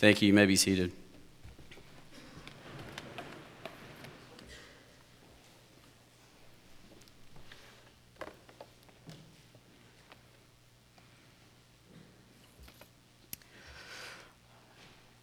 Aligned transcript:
Thank 0.00 0.22
you. 0.22 0.28
You 0.28 0.32
may 0.32 0.46
be 0.46 0.56
seated. 0.56 0.92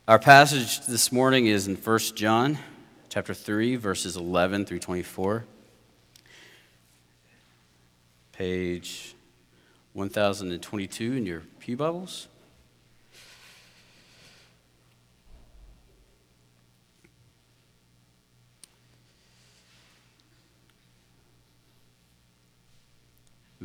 Our 0.08 0.20
passage 0.20 0.86
this 0.86 1.12
morning 1.12 1.48
is 1.48 1.66
in 1.68 1.76
1 1.76 2.00
John 2.14 2.60
chapter 3.10 3.34
3 3.34 3.78
verses 3.78 4.16
11 4.16 4.68
through 4.68 4.78
24. 4.78 5.44
Page 8.32 9.16
1022 9.94 11.14
in 11.14 11.26
your 11.26 11.42
Pew 11.58 11.76
Bibles. 11.76 12.28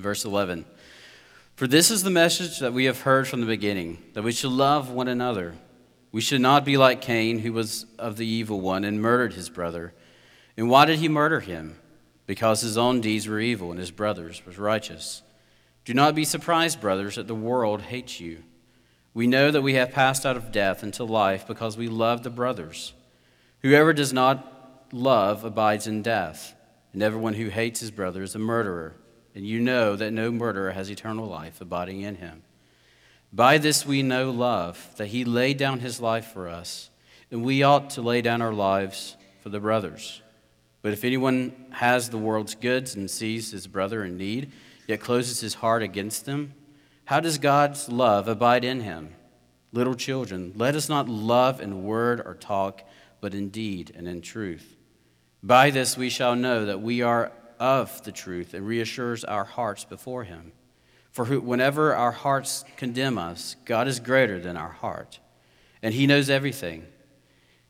Verse 0.03 0.25
11 0.25 0.65
For 1.55 1.69
this 1.69 1.91
is 1.91 2.03
the 2.03 2.11
message 2.11 2.59
that 2.59 2.73
we 2.73 2.87
have 2.87 3.03
heard 3.03 3.29
from 3.29 3.41
the 3.41 3.47
beginning, 3.47 4.03
that 4.15 4.25
we 4.25 4.33
should 4.33 4.51
love 4.51 4.91
one 4.91 5.07
another. 5.07 5.55
We 6.11 6.21
should 6.21 6.41
not 6.41 6.65
be 6.65 6.77
like 6.77 7.01
Cain, 7.01 7.39
who 7.39 7.53
was 7.53 7.87
of 7.99 8.17
the 8.17 8.27
evil 8.27 8.61
one 8.61 8.85
and 8.85 9.01
murdered 9.01 9.33
his 9.33 9.49
brother. 9.49 9.95
And 10.57 10.69
why 10.69 10.85
did 10.85 10.99
he 10.99 11.09
murder 11.09 11.41
him? 11.41 11.79
Because 12.27 12.61
his 12.61 12.77
own 12.77 13.01
deeds 13.01 13.27
were 13.27 13.41
evil 13.41 13.71
and 13.71 13.79
his 13.79 13.93
brother's 13.93 14.45
was 14.45 14.59
righteous. 14.59 15.23
Do 15.85 15.95
not 15.95 16.15
be 16.15 16.25
surprised, 16.25 16.81
brothers, 16.81 17.15
that 17.15 17.29
the 17.29 17.35
world 17.35 17.83
hates 17.83 18.21
you. 18.21 18.43
We 19.15 19.27
know 19.27 19.51
that 19.51 19.63
we 19.63 19.75
have 19.75 19.93
passed 19.93 20.27
out 20.27 20.37
of 20.37 20.53
death 20.53 20.83
into 20.83 21.05
life 21.05 21.47
because 21.47 21.77
we 21.77 21.89
love 21.89 22.23
the 22.23 22.31
brothers. 22.31 22.93
Whoever 23.61 23.93
does 23.93 24.13
not 24.13 24.89
love 24.93 25.45
abides 25.45 25.87
in 25.87 26.03
death, 26.03 26.55
and 26.93 27.03
everyone 27.03 27.35
who 27.35 27.49
hates 27.49 27.81
his 27.81 27.91
brother 27.91 28.23
is 28.23 28.35
a 28.35 28.41
murderer 28.41 28.97
and 29.35 29.47
you 29.47 29.61
know 29.61 29.97
that 29.97 30.13
no 30.13 30.31
murderer 30.31 30.73
has 30.73 30.91
eternal 30.91 31.27
life 31.27 31.61
abiding 31.61 32.03
in 32.03 32.17
him. 32.17 32.43
By 33.33 33.59
this 33.59 33.87
we 33.87 34.03
know 34.03 34.31
love, 34.31 34.91
that 34.97 35.07
he 35.07 35.25
laid 35.25 35.57
down 35.57 35.81
his 35.81 36.01
life 36.01 36.27
for 36.27 36.49
us, 36.49 36.91
and 37.31 37.43
we 37.43 37.63
ought 37.63 37.91
to 37.91 38.03
lay 38.03 38.21
down 38.21 38.43
our 38.43 38.53
lives 38.53 39.17
for 39.41 39.49
the 39.49 39.61
brothers. 39.61 40.21
But 40.83 40.93
if 40.93 41.05
anyone 41.05 41.55
has 41.71 42.11
the 42.11 42.19
world's 42.19 42.55
goods 42.55 42.95
and 42.95 43.11
sees 43.11 43.53
his 43.53 43.67
brother 43.67 44.05
in 44.05 44.19
need, 44.19 44.53
yet 44.87 45.01
closes 45.01 45.41
his 45.41 45.55
heart 45.55 45.83
against 45.83 46.27
them, 46.27 46.53
how 47.07 47.21
does 47.21 47.39
God's 47.39 47.89
love 47.89 48.29
abide 48.29 48.65
in 48.65 48.81
him? 48.81 49.15
Little 49.73 49.95
children, 49.95 50.53
let 50.57 50.75
us 50.75 50.89
not 50.89 51.09
love 51.09 51.61
in 51.61 51.85
word 51.85 52.21
or 52.21 52.35
talk, 52.35 52.83
but 53.21 53.33
in 53.33 53.49
deed 53.49 53.93
and 53.97 54.07
in 54.07 54.21
truth. 54.21 54.77
By 55.43 55.71
this 55.71 55.97
we 55.97 56.11
shall 56.11 56.37
know 56.37 56.67
that 56.67 56.83
we 56.83 57.01
are 57.01 57.33
of 57.63 58.03
the 58.03 58.11
truth 58.11 58.55
and 58.55 58.67
reassures 58.67 59.23
our 59.23 59.45
hearts 59.45 59.85
before 59.85 60.25
Him. 60.25 60.51
For 61.13 61.25
whenever 61.25 61.95
our 61.95 62.11
hearts 62.11 62.65
condemn 62.77 63.19
us, 63.19 63.55
God 63.65 63.87
is 63.87 64.01
greater 64.01 64.41
than 64.41 64.57
our 64.57 64.73
heart, 64.73 65.21
and 65.81 65.95
He 65.95 66.09
knows 66.09 66.29
everything. 66.29 66.87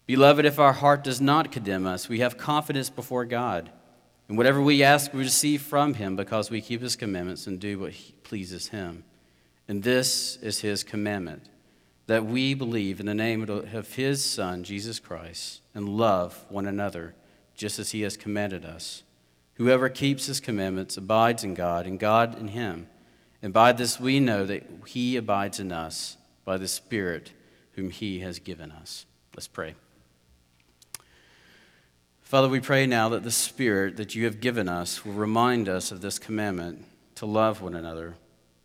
Beloved, 0.07 0.47
if 0.47 0.59
our 0.59 0.73
heart 0.73 1.05
does 1.05 1.21
not 1.21 1.53
condemn 1.53 1.87
us, 1.87 2.09
we 2.09 2.21
have 2.21 2.39
confidence 2.39 2.89
before 2.89 3.27
God. 3.27 3.71
And 4.29 4.39
whatever 4.39 4.63
we 4.63 4.83
ask, 4.83 5.13
we 5.13 5.21
receive 5.21 5.61
from 5.61 5.93
Him 5.93 6.17
because 6.17 6.51
we 6.51 6.63
keep 6.63 6.81
His 6.81 6.97
commandments 6.97 7.47
and 7.47 7.61
do 7.61 7.79
what 7.79 7.93
pleases 8.23 8.69
Him. 8.69 9.05
And 9.69 9.83
this 9.83 10.37
is 10.37 10.61
His 10.61 10.83
commandment 10.83 11.51
that 12.07 12.25
we 12.25 12.55
believe 12.55 12.99
in 12.99 13.05
the 13.05 13.15
name 13.15 13.47
of 13.49 13.95
His 13.95 14.25
Son, 14.25 14.65
Jesus 14.65 14.99
Christ, 14.99 15.61
and 15.75 15.87
love 15.87 16.47
one 16.49 16.67
another 16.67 17.15
just 17.55 17.79
as 17.79 17.91
He 17.91 18.01
has 18.01 18.17
commanded 18.17 18.65
us. 18.65 19.03
Whoever 19.63 19.89
keeps 19.89 20.27
his 20.27 20.41
commandments 20.41 20.97
abides 20.97 21.45
in 21.45 21.55
God, 21.55 21.87
and 21.87 21.97
God 21.97 22.37
in 22.37 22.49
him. 22.49 22.89
And 23.41 23.53
by 23.53 23.71
this 23.71 24.01
we 24.01 24.19
know 24.19 24.45
that 24.45 24.65
he 24.89 25.17
abides 25.17 25.61
in 25.61 25.71
us 25.71 26.17
by 26.45 26.59
the 26.59 26.67
Spirit 26.67 27.31
whom 27.75 27.91
he 27.91 28.19
has 28.19 28.41
given 28.41 28.73
us. 28.73 29.07
Let's 29.37 29.47
pray. 29.47 29.77
Father, 32.23 32.49
we 32.49 32.59
pray 32.59 32.87
now 32.87 33.09
that 33.11 33.23
the 33.23 33.31
Spirit 33.31 33.97
that 33.99 34.17
you 34.17 34.25
have 34.25 34.41
given 34.41 34.69
us 34.69 35.05
will 35.05 35.13
remind 35.13 35.69
us 35.69 35.93
of 35.93 36.01
this 36.01 36.19
commandment 36.19 36.85
to 37.15 37.27
love 37.27 37.63
one 37.63 37.77
another. 37.77 38.17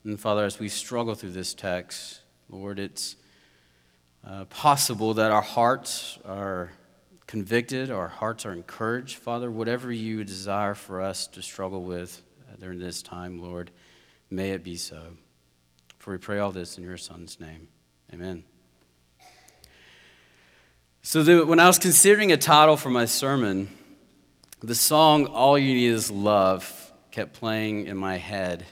And 0.03 0.19
Father, 0.19 0.45
as 0.45 0.57
we 0.57 0.67
struggle 0.67 1.13
through 1.13 1.33
this 1.33 1.53
text, 1.53 2.21
Lord, 2.49 2.79
it's 2.79 3.17
uh, 4.25 4.45
possible 4.45 5.13
that 5.13 5.29
our 5.29 5.43
hearts 5.43 6.17
are 6.25 6.71
convicted, 7.27 7.91
our 7.91 8.07
hearts 8.07 8.45
are 8.45 8.53
encouraged. 8.53 9.17
Father, 9.17 9.51
whatever 9.51 9.91
you 9.91 10.23
desire 10.23 10.73
for 10.73 11.01
us 11.01 11.27
to 11.27 11.41
struggle 11.41 11.83
with 11.83 12.23
uh, 12.49 12.55
during 12.59 12.79
this 12.79 13.01
time, 13.01 13.41
Lord, 13.41 13.69
may 14.29 14.51
it 14.51 14.63
be 14.63 14.77
so. 14.77 15.17
For 15.99 16.11
we 16.11 16.17
pray 16.17 16.39
all 16.39 16.51
this 16.51 16.77
in 16.77 16.85
your 16.85 16.97
Son's 16.97 17.39
name. 17.39 17.67
Amen. 18.13 18.45
So, 21.01 21.21
the, 21.23 21.45
when 21.45 21.59
I 21.59 21.67
was 21.67 21.79
considering 21.79 22.31
a 22.31 22.37
title 22.37 22.77
for 22.77 22.89
my 22.89 23.05
sermon, 23.05 23.69
the 24.61 24.75
song 24.75 25.25
All 25.25 25.57
You 25.57 25.73
Need 25.73 25.87
Is 25.87 26.09
Love 26.09 26.93
kept 27.11 27.33
playing 27.33 27.87
in 27.87 27.97
my 27.97 28.17
head. 28.17 28.65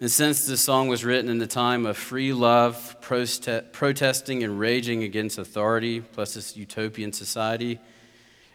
And 0.00 0.10
since 0.10 0.46
this 0.46 0.60
song 0.60 0.88
was 0.88 1.04
written 1.04 1.30
in 1.30 1.38
the 1.38 1.46
time 1.46 1.86
of 1.86 1.96
free 1.96 2.32
love, 2.32 2.96
proste- 3.00 3.72
protesting 3.72 4.42
and 4.42 4.58
raging 4.58 5.04
against 5.04 5.38
authority, 5.38 6.00
plus 6.00 6.34
this 6.34 6.56
utopian 6.56 7.12
society, 7.12 7.78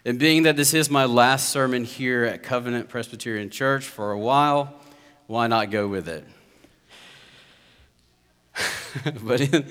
and 0.04 0.20
being 0.20 0.44
that 0.44 0.58
this 0.58 0.74
is 0.74 0.90
my 0.90 1.06
last 1.06 1.50
sermon 1.50 1.86
here 1.86 2.26
at 2.26 2.44
Covenant 2.44 2.90
Presbyterian 2.90 3.50
Church 3.50 3.86
for 3.86 4.12
a 4.12 4.20
while, 4.20 4.74
why 5.28 5.48
not 5.48 5.72
go 5.72 5.88
with 5.88 6.10
it? 6.10 6.26
but, 9.24 9.40
in, 9.40 9.66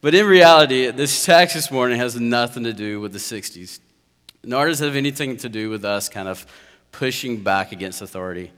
but 0.00 0.14
in 0.14 0.26
reality, 0.26 0.90
this 0.90 1.22
text 1.22 1.54
this 1.54 1.70
morning 1.70 1.98
has 1.98 2.18
nothing 2.18 2.64
to 2.64 2.72
do 2.72 2.98
with 2.98 3.12
the 3.12 3.18
60s, 3.18 3.78
nor 4.42 4.68
does 4.68 4.80
it 4.80 4.86
have 4.86 4.96
anything 4.96 5.36
to 5.36 5.50
do 5.50 5.68
with 5.68 5.84
us 5.84 6.08
kind 6.08 6.28
of 6.28 6.46
pushing 6.92 7.42
back 7.42 7.72
against 7.72 8.00
authority. 8.00 8.50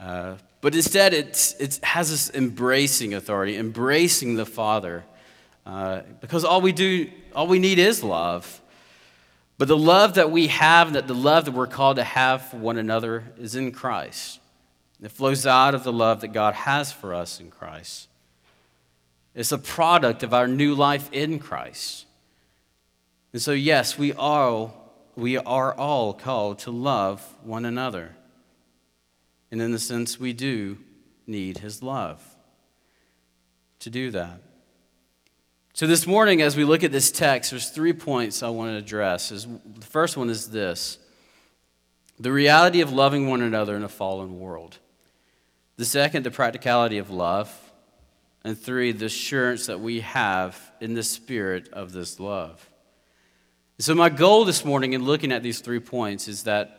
Uh, 0.00 0.34
but 0.60 0.74
instead, 0.74 1.14
it's, 1.14 1.54
it 1.54 1.80
has 1.82 2.10
this 2.10 2.30
embracing 2.34 3.14
authority, 3.14 3.56
embracing 3.56 4.34
the 4.34 4.44
Father. 4.44 5.04
Uh, 5.64 6.02
because 6.20 6.44
all 6.44 6.60
we 6.60 6.72
do, 6.72 7.10
all 7.34 7.46
we 7.46 7.58
need 7.58 7.78
is 7.78 8.02
love. 8.04 8.60
But 9.56 9.68
the 9.68 9.76
love 9.76 10.14
that 10.14 10.30
we 10.30 10.48
have, 10.48 10.94
that 10.94 11.06
the 11.06 11.14
love 11.14 11.44
that 11.44 11.52
we're 11.52 11.66
called 11.66 11.96
to 11.96 12.04
have 12.04 12.48
for 12.48 12.56
one 12.56 12.78
another, 12.78 13.24
is 13.38 13.54
in 13.54 13.72
Christ. 13.72 14.40
It 15.02 15.10
flows 15.10 15.46
out 15.46 15.74
of 15.74 15.84
the 15.84 15.92
love 15.92 16.20
that 16.20 16.28
God 16.28 16.54
has 16.54 16.92
for 16.92 17.14
us 17.14 17.40
in 17.40 17.50
Christ. 17.50 18.08
It's 19.34 19.52
a 19.52 19.58
product 19.58 20.22
of 20.22 20.34
our 20.34 20.48
new 20.48 20.74
life 20.74 21.08
in 21.12 21.38
Christ. 21.38 22.06
And 23.32 23.40
so, 23.40 23.52
yes, 23.52 23.96
we 23.96 24.12
are, 24.14 24.72
we 25.14 25.38
are 25.38 25.72
all 25.74 26.12
called 26.12 26.58
to 26.60 26.70
love 26.70 27.36
one 27.42 27.64
another. 27.64 28.16
And 29.50 29.60
in 29.60 29.72
the 29.72 29.78
sense, 29.78 30.18
we 30.20 30.32
do 30.32 30.78
need 31.26 31.58
his 31.58 31.82
love 31.82 32.22
to 33.80 33.90
do 33.90 34.10
that. 34.10 34.42
So, 35.72 35.86
this 35.86 36.06
morning, 36.06 36.42
as 36.42 36.56
we 36.56 36.64
look 36.64 36.84
at 36.84 36.92
this 36.92 37.10
text, 37.10 37.50
there's 37.50 37.70
three 37.70 37.92
points 37.92 38.42
I 38.42 38.48
want 38.48 38.72
to 38.72 38.76
address. 38.76 39.30
The 39.30 39.86
first 39.86 40.16
one 40.16 40.28
is 40.28 40.50
this 40.50 40.98
the 42.18 42.32
reality 42.32 42.80
of 42.80 42.92
loving 42.92 43.28
one 43.28 43.40
another 43.40 43.76
in 43.76 43.82
a 43.82 43.88
fallen 43.88 44.38
world. 44.38 44.78
The 45.76 45.84
second, 45.84 46.24
the 46.24 46.30
practicality 46.30 46.98
of 46.98 47.10
love. 47.10 47.56
And 48.42 48.58
three, 48.58 48.92
the 48.92 49.06
assurance 49.06 49.66
that 49.66 49.80
we 49.80 50.00
have 50.00 50.58
in 50.80 50.94
the 50.94 51.02
spirit 51.02 51.68
of 51.72 51.92
this 51.92 52.18
love. 52.18 52.70
So, 53.78 53.94
my 53.94 54.10
goal 54.10 54.44
this 54.44 54.64
morning 54.64 54.92
in 54.92 55.04
looking 55.04 55.32
at 55.32 55.42
these 55.42 55.60
three 55.60 55.80
points 55.80 56.28
is 56.28 56.42
that 56.44 56.76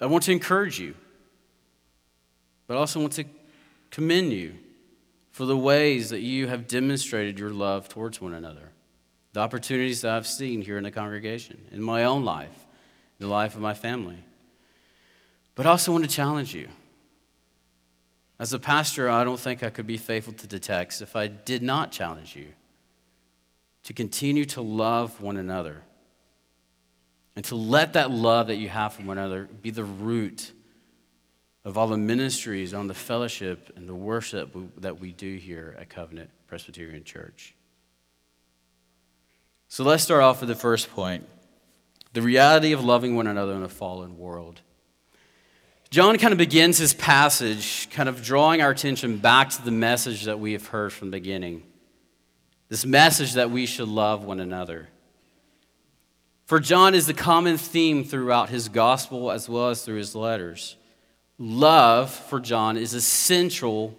I 0.00 0.06
want 0.06 0.24
to 0.24 0.32
encourage 0.32 0.80
you 0.80 0.94
but 2.66 2.76
I 2.76 2.80
also 2.80 3.00
want 3.00 3.12
to 3.14 3.24
commend 3.90 4.32
you 4.32 4.54
for 5.30 5.46
the 5.46 5.56
ways 5.56 6.10
that 6.10 6.20
you 6.20 6.46
have 6.48 6.68
demonstrated 6.68 7.38
your 7.38 7.50
love 7.50 7.88
towards 7.88 8.20
one 8.20 8.34
another, 8.34 8.70
the 9.32 9.40
opportunities 9.40 10.02
that 10.02 10.12
I've 10.12 10.26
seen 10.26 10.60
here 10.60 10.76
in 10.76 10.84
the 10.84 10.90
congregation, 10.90 11.58
in 11.70 11.82
my 11.82 12.04
own 12.04 12.24
life, 12.24 12.66
the 13.18 13.26
life 13.26 13.54
of 13.54 13.60
my 13.60 13.74
family. 13.74 14.18
But 15.54 15.66
I 15.66 15.70
also 15.70 15.92
want 15.92 16.04
to 16.04 16.10
challenge 16.10 16.54
you. 16.54 16.68
As 18.38 18.52
a 18.52 18.58
pastor, 18.58 19.08
I 19.08 19.24
don't 19.24 19.38
think 19.38 19.62
I 19.62 19.70
could 19.70 19.86
be 19.86 19.96
faithful 19.96 20.32
to 20.34 20.46
the 20.46 20.58
text 20.58 21.00
if 21.00 21.14
I 21.14 21.28
did 21.28 21.62
not 21.62 21.92
challenge 21.92 22.34
you 22.34 22.48
to 23.84 23.92
continue 23.92 24.44
to 24.46 24.62
love 24.62 25.20
one 25.20 25.36
another 25.36 25.82
and 27.36 27.44
to 27.46 27.54
let 27.54 27.94
that 27.94 28.10
love 28.10 28.48
that 28.48 28.56
you 28.56 28.68
have 28.68 28.94
for 28.94 29.02
one 29.02 29.18
another 29.18 29.48
be 29.62 29.70
the 29.70 29.84
root 29.84 30.52
of 31.64 31.78
all 31.78 31.86
the 31.86 31.96
ministries 31.96 32.74
on 32.74 32.88
the 32.88 32.94
fellowship 32.94 33.72
and 33.76 33.88
the 33.88 33.94
worship 33.94 34.54
that 34.78 34.98
we 34.98 35.12
do 35.12 35.36
here 35.36 35.76
at 35.78 35.88
Covenant 35.88 36.30
Presbyterian 36.48 37.04
Church. 37.04 37.54
So 39.68 39.84
let's 39.84 40.02
start 40.02 40.22
off 40.22 40.40
with 40.40 40.48
the 40.48 40.54
first 40.54 40.90
point 40.90 41.26
the 42.12 42.22
reality 42.22 42.72
of 42.72 42.84
loving 42.84 43.16
one 43.16 43.26
another 43.26 43.54
in 43.54 43.62
a 43.62 43.68
fallen 43.68 44.18
world. 44.18 44.60
John 45.88 46.16
kind 46.18 46.32
of 46.32 46.38
begins 46.38 46.78
his 46.78 46.94
passage, 46.94 47.88
kind 47.90 48.08
of 48.08 48.22
drawing 48.22 48.60
our 48.60 48.70
attention 48.70 49.18
back 49.18 49.50
to 49.50 49.62
the 49.62 49.70
message 49.70 50.24
that 50.24 50.38
we 50.38 50.52
have 50.52 50.66
heard 50.66 50.92
from 50.92 51.10
the 51.10 51.18
beginning. 51.18 51.62
This 52.68 52.84
message 52.84 53.34
that 53.34 53.50
we 53.50 53.66
should 53.66 53.88
love 53.88 54.24
one 54.24 54.40
another. 54.40 54.88
For 56.46 56.60
John 56.60 56.94
is 56.94 57.06
the 57.06 57.14
common 57.14 57.56
theme 57.56 58.04
throughout 58.04 58.48
his 58.48 58.68
gospel 58.68 59.30
as 59.30 59.48
well 59.48 59.70
as 59.70 59.84
through 59.84 59.96
his 59.96 60.14
letters. 60.14 60.76
Love 61.44 62.08
for 62.08 62.38
John 62.38 62.76
is 62.76 62.94
a 62.94 63.00
central 63.00 63.98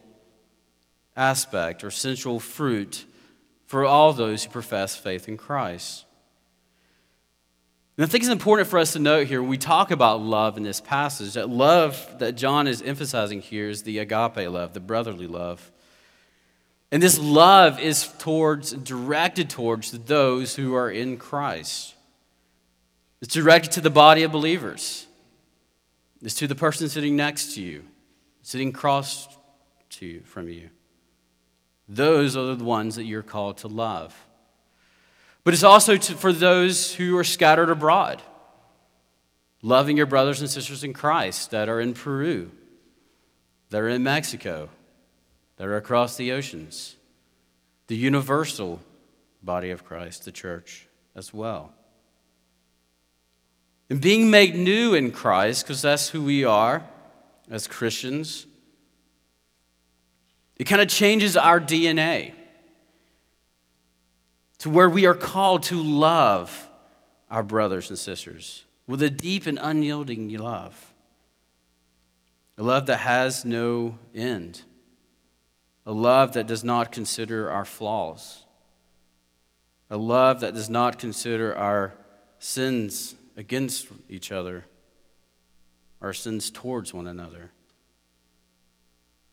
aspect 1.13 1.83
or 1.83 1.91
central 1.91 2.39
fruit 2.39 3.03
for 3.65 3.83
all 3.83 4.13
those 4.13 4.45
who 4.45 4.49
profess 4.49 4.95
faith 4.95 5.27
in 5.27 5.35
Christ. 5.35 6.05
And 7.97 8.05
I 8.05 8.07
think 8.07 8.23
it's 8.23 8.31
important 8.31 8.69
for 8.69 8.79
us 8.79 8.93
to 8.93 8.99
note 8.99 9.27
here 9.27 9.41
when 9.41 9.49
we 9.49 9.57
talk 9.57 9.91
about 9.91 10.21
love 10.21 10.55
in 10.55 10.63
this 10.63 10.79
passage 10.79 11.33
that 11.33 11.49
love 11.49 12.15
that 12.19 12.37
John 12.37 12.65
is 12.65 12.81
emphasizing 12.81 13.41
here 13.41 13.67
is 13.67 13.83
the 13.83 13.99
agape 13.99 14.49
love, 14.49 14.73
the 14.73 14.79
brotherly 14.79 15.27
love. 15.27 15.69
And 16.93 17.03
this 17.03 17.19
love 17.19 17.77
is 17.77 18.07
towards 18.19 18.71
directed 18.71 19.49
towards 19.49 19.91
those 19.91 20.55
who 20.55 20.75
are 20.75 20.89
in 20.89 21.17
Christ. 21.17 21.93
It's 23.21 23.33
directed 23.33 23.73
to 23.73 23.81
the 23.81 23.89
body 23.89 24.23
of 24.23 24.31
believers. 24.31 25.07
It's 26.23 26.35
to 26.35 26.47
the 26.47 26.55
person 26.55 26.87
sitting 26.87 27.17
next 27.17 27.55
to 27.55 27.61
you, 27.61 27.83
sitting 28.41 28.69
across 28.69 29.27
to 29.91 30.05
you 30.05 30.21
from 30.21 30.47
you. 30.47 30.69
Those 31.89 32.37
are 32.37 32.55
the 32.55 32.63
ones 32.63 32.95
that 32.95 33.03
you're 33.03 33.21
called 33.21 33.57
to 33.59 33.67
love. 33.67 34.15
But 35.43 35.53
it's 35.53 35.63
also 35.63 35.97
to, 35.97 36.13
for 36.13 36.31
those 36.31 36.93
who 36.93 37.17
are 37.17 37.25
scattered 37.25 37.69
abroad, 37.69 38.21
loving 39.61 39.97
your 39.97 40.05
brothers 40.05 40.39
and 40.39 40.49
sisters 40.49 40.85
in 40.85 40.93
Christ 40.93 41.51
that 41.51 41.67
are 41.67 41.81
in 41.81 41.93
Peru, 41.93 42.51
that 43.69 43.81
are 43.81 43.89
in 43.89 44.03
Mexico, 44.03 44.69
that 45.57 45.67
are 45.67 45.75
across 45.75 46.15
the 46.15 46.31
oceans, 46.31 46.95
the 47.87 47.97
universal 47.97 48.79
body 49.43 49.71
of 49.71 49.83
Christ, 49.83 50.23
the 50.23 50.31
church 50.31 50.87
as 51.15 51.33
well. 51.33 51.73
And 53.89 54.01
being 54.01 54.31
made 54.31 54.55
new 54.55 54.93
in 54.93 55.11
Christ, 55.11 55.65
because 55.65 55.81
that's 55.81 56.09
who 56.09 56.23
we 56.23 56.43
are 56.43 56.83
as 57.49 57.67
Christians, 57.67 58.47
it 60.57 60.65
kind 60.65 60.81
of 60.81 60.87
changes 60.87 61.35
our 61.35 61.59
DNA 61.59 62.33
to 64.59 64.69
where 64.69 64.89
we 64.89 65.05
are 65.05 65.13
called 65.13 65.63
to 65.63 65.75
love 65.75 66.69
our 67.29 67.43
brothers 67.43 67.89
and 67.89 67.99
sisters 67.99 68.63
with 68.87 69.01
a 69.01 69.09
deep 69.09 69.45
and 69.45 69.59
unyielding 69.61 70.29
love. 70.37 70.93
A 72.57 72.63
love 72.63 72.85
that 72.85 72.97
has 72.97 73.43
no 73.43 73.97
end. 74.13 74.61
A 75.85 75.91
love 75.91 76.33
that 76.33 76.47
does 76.47 76.63
not 76.63 76.91
consider 76.91 77.49
our 77.49 77.65
flaws. 77.65 78.45
A 79.89 79.97
love 79.97 80.39
that 80.41 80.53
does 80.53 80.69
not 80.69 80.99
consider 80.99 81.55
our 81.55 81.93
sins 82.39 83.15
against 83.35 83.87
each 84.09 84.31
other, 84.31 84.65
our 86.01 86.13
sins 86.13 86.51
towards 86.51 86.93
one 86.93 87.07
another. 87.07 87.51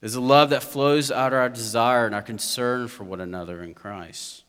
Is 0.00 0.14
a 0.14 0.20
love 0.20 0.50
that 0.50 0.62
flows 0.62 1.10
out 1.10 1.32
of 1.32 1.38
our 1.38 1.48
desire 1.50 2.06
and 2.06 2.14
our 2.14 2.22
concern 2.22 2.88
for 2.88 3.04
one 3.04 3.20
another 3.20 3.62
in 3.62 3.74
Christ. 3.74 4.44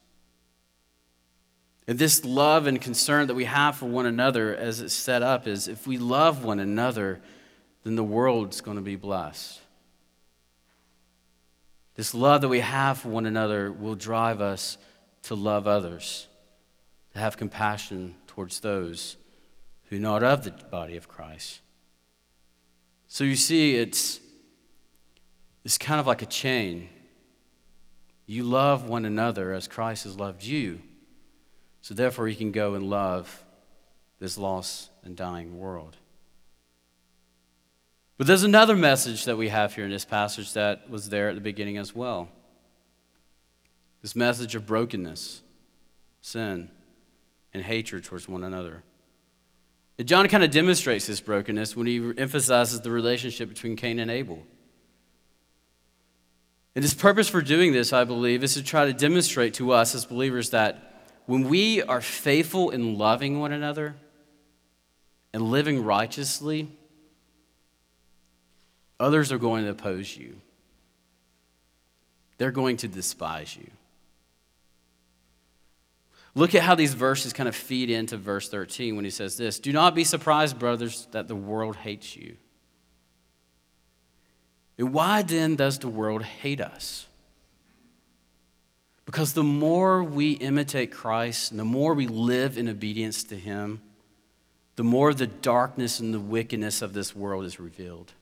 And 1.88 2.00
this 2.00 2.24
love 2.24 2.68
and 2.68 2.80
concern 2.80 3.28
that 3.28 3.34
we 3.36 3.46
have 3.46 3.76
for 3.76 3.88
one 3.88 4.06
another, 4.06 4.56
as 4.56 4.80
it's 4.80 4.94
set 4.94 5.22
up, 5.22 5.48
is 5.48 5.68
if 5.68 5.86
we 5.86 5.98
love 5.98 6.46
one 6.46 6.60
another, 6.60 7.20
then 7.84 7.96
the 7.96 8.04
world's 8.04 8.62
going 8.62 8.78
to 8.78 8.84
be 8.84 8.96
blessed. 8.96 9.60
This 11.96 12.14
love 12.14 12.42
that 12.42 12.48
we 12.48 12.62
have 12.62 13.00
for 13.00 13.10
one 13.10 13.26
another 13.26 13.72
will 13.72 13.96
drive 13.96 14.40
us 14.40 14.78
to 15.24 15.36
love 15.36 15.68
others, 15.68 16.28
to 17.12 17.20
have 17.20 17.36
compassion 17.36 18.16
towards 18.28 18.62
those 18.62 19.18
who 19.92 19.98
are 19.98 20.00
not 20.00 20.24
of 20.24 20.46
the 20.46 20.52
body 20.52 20.96
of 20.96 21.10
Christ. 21.10 21.60
So 23.10 23.26
you 23.26 23.36
see, 23.36 23.76
it's, 23.76 24.22
it's 25.66 25.78
kind 25.78 26.00
of 26.00 26.08
like 26.08 26.22
a 26.22 26.26
chain. 26.26 26.88
You 28.26 28.44
love 28.44 28.88
one 28.88 29.04
another 29.04 29.52
as 29.52 29.68
Christ 29.68 30.06
has 30.06 30.16
loved 30.16 30.46
you. 30.46 30.82
So 31.82 31.94
therefore, 31.94 32.30
you 32.30 32.38
can 32.38 32.54
go 32.54 32.74
and 32.76 32.90
love 32.90 33.44
this 34.20 34.38
lost 34.38 34.92
and 35.04 35.14
dying 35.14 35.60
world. 35.60 35.98
But 38.18 38.28
there's 38.28 38.44
another 38.44 38.78
message 38.78 39.26
that 39.26 39.36
we 39.36 39.50
have 39.50 39.76
here 39.76 39.84
in 39.84 39.92
this 39.92 40.06
passage 40.06 40.54
that 40.54 40.90
was 40.90 41.10
there 41.10 41.28
at 41.28 41.36
the 41.36 41.42
beginning 41.42 41.78
as 41.78 41.94
well. 41.94 42.30
This 44.02 44.16
message 44.16 44.56
of 44.56 44.66
brokenness, 44.66 45.42
sin, 46.22 46.72
and 47.54 47.64
hatred 47.64 48.06
towards 48.06 48.30
one 48.30 48.46
another. 48.46 48.84
John 50.04 50.28
kind 50.28 50.44
of 50.44 50.52
demonstrates 50.52 51.08
this 51.08 51.20
brokenness 51.20 51.76
when 51.76 51.88
he 51.88 52.14
emphasizes 52.18 52.82
the 52.82 52.92
relationship 52.92 53.50
between 53.50 53.76
Cain 53.76 54.00
and 54.00 54.10
Abel. 54.10 54.42
And 56.76 56.84
his 56.84 56.94
purpose 56.94 57.28
for 57.28 57.42
doing 57.42 57.74
this, 57.74 57.92
I 57.92 58.06
believe, 58.06 58.44
is 58.44 58.54
to 58.54 58.64
try 58.64 58.86
to 58.86 58.94
demonstrate 58.94 59.56
to 59.56 59.72
us 59.72 59.94
as 59.94 60.06
believers 60.06 60.52
that 60.52 60.92
when 61.26 61.50
we 61.50 61.82
are 61.84 62.02
faithful 62.02 62.70
in 62.70 62.98
loving 62.98 63.40
one 63.40 63.52
another 63.52 63.96
and 65.34 65.44
living 65.44 65.84
righteously, 65.84 66.70
others 69.00 69.32
are 69.32 69.38
going 69.38 69.66
to 69.66 69.72
oppose 69.72 70.16
you. 70.16 70.38
They're 72.38 72.52
going 72.52 72.78
to 72.78 72.88
despise 72.88 73.56
you. 73.56 73.70
Look 76.34 76.56
at 76.56 76.64
how 76.64 76.76
these 76.76 76.94
verses 76.94 77.34
kind 77.34 77.50
of 77.50 77.56
feed 77.56 77.90
into 77.90 78.16
verse 78.16 78.48
13 78.48 78.96
when 78.96 79.04
he 79.04 79.12
says 79.12 79.38
this 79.38 79.60
Do 79.60 79.74
not 79.74 79.96
be 79.96 80.04
surprised, 80.04 80.58
brothers, 80.58 81.08
that 81.12 81.28
the 81.28 81.36
world 81.36 81.76
hates 81.76 82.16
you. 82.16 82.38
And 84.78 84.94
why 84.94 85.22
then 85.22 85.56
does 85.56 85.80
the 85.80 85.90
world 85.90 86.24
hate 86.24 86.62
us? 86.62 87.08
Because 89.06 89.34
the 89.34 89.44
more 89.44 90.04
we 90.04 90.32
imitate 90.32 90.92
Christ 90.92 91.52
and 91.52 91.60
the 91.60 91.66
more 91.66 91.94
we 91.94 92.08
live 92.08 92.58
in 92.58 92.70
obedience 92.70 93.24
to 93.26 93.36
Him, 93.36 93.82
the 94.78 94.84
more 94.84 95.14
the 95.14 95.28
darkness 95.28 96.00
and 96.00 96.14
the 96.14 96.20
wickedness 96.20 96.82
of 96.82 96.94
this 96.94 97.14
world 97.14 97.44
is 97.44 97.60
revealed. 97.60 98.14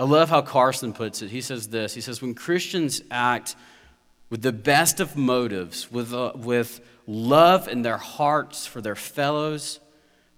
I 0.00 0.04
love 0.04 0.30
how 0.30 0.42
Carson 0.42 0.92
puts 0.92 1.22
it. 1.22 1.30
He 1.30 1.40
says 1.40 1.68
this 1.68 1.94
He 1.94 2.00
says, 2.00 2.22
When 2.22 2.34
Christians 2.34 3.02
act 3.10 3.56
with 4.28 4.42
the 4.42 4.52
best 4.52 5.00
of 5.00 5.16
motives, 5.16 5.90
with, 5.90 6.12
uh, 6.12 6.32
with 6.34 6.80
love 7.06 7.68
in 7.68 7.82
their 7.82 7.96
hearts 7.96 8.66
for 8.66 8.80
their 8.80 8.96
fellows, 8.96 9.80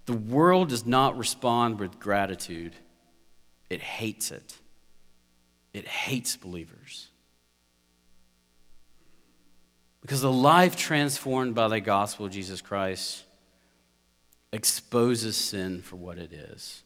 the 0.07 0.13
world 0.13 0.71
does 0.71 0.87
not 0.87 1.17
respond 1.17 1.79
with 1.79 1.99
gratitude. 1.99 2.75
It 3.71 3.81
hates 3.81 4.31
it. 4.31 4.59
It 5.73 5.87
hates 5.87 6.37
believers. 6.37 7.09
Because 10.01 10.21
the 10.21 10.33
life 10.33 10.77
transformed 10.77 11.55
by 11.55 11.69
the 11.69 11.81
gospel 11.81 12.27
of 12.27 12.33
Jesus 12.33 12.61
Christ 12.61 13.25
exposes 14.53 15.37
sin 15.37 15.83
for 15.83 15.97
what 15.97 16.19
it 16.19 16.33
is. 16.33 16.83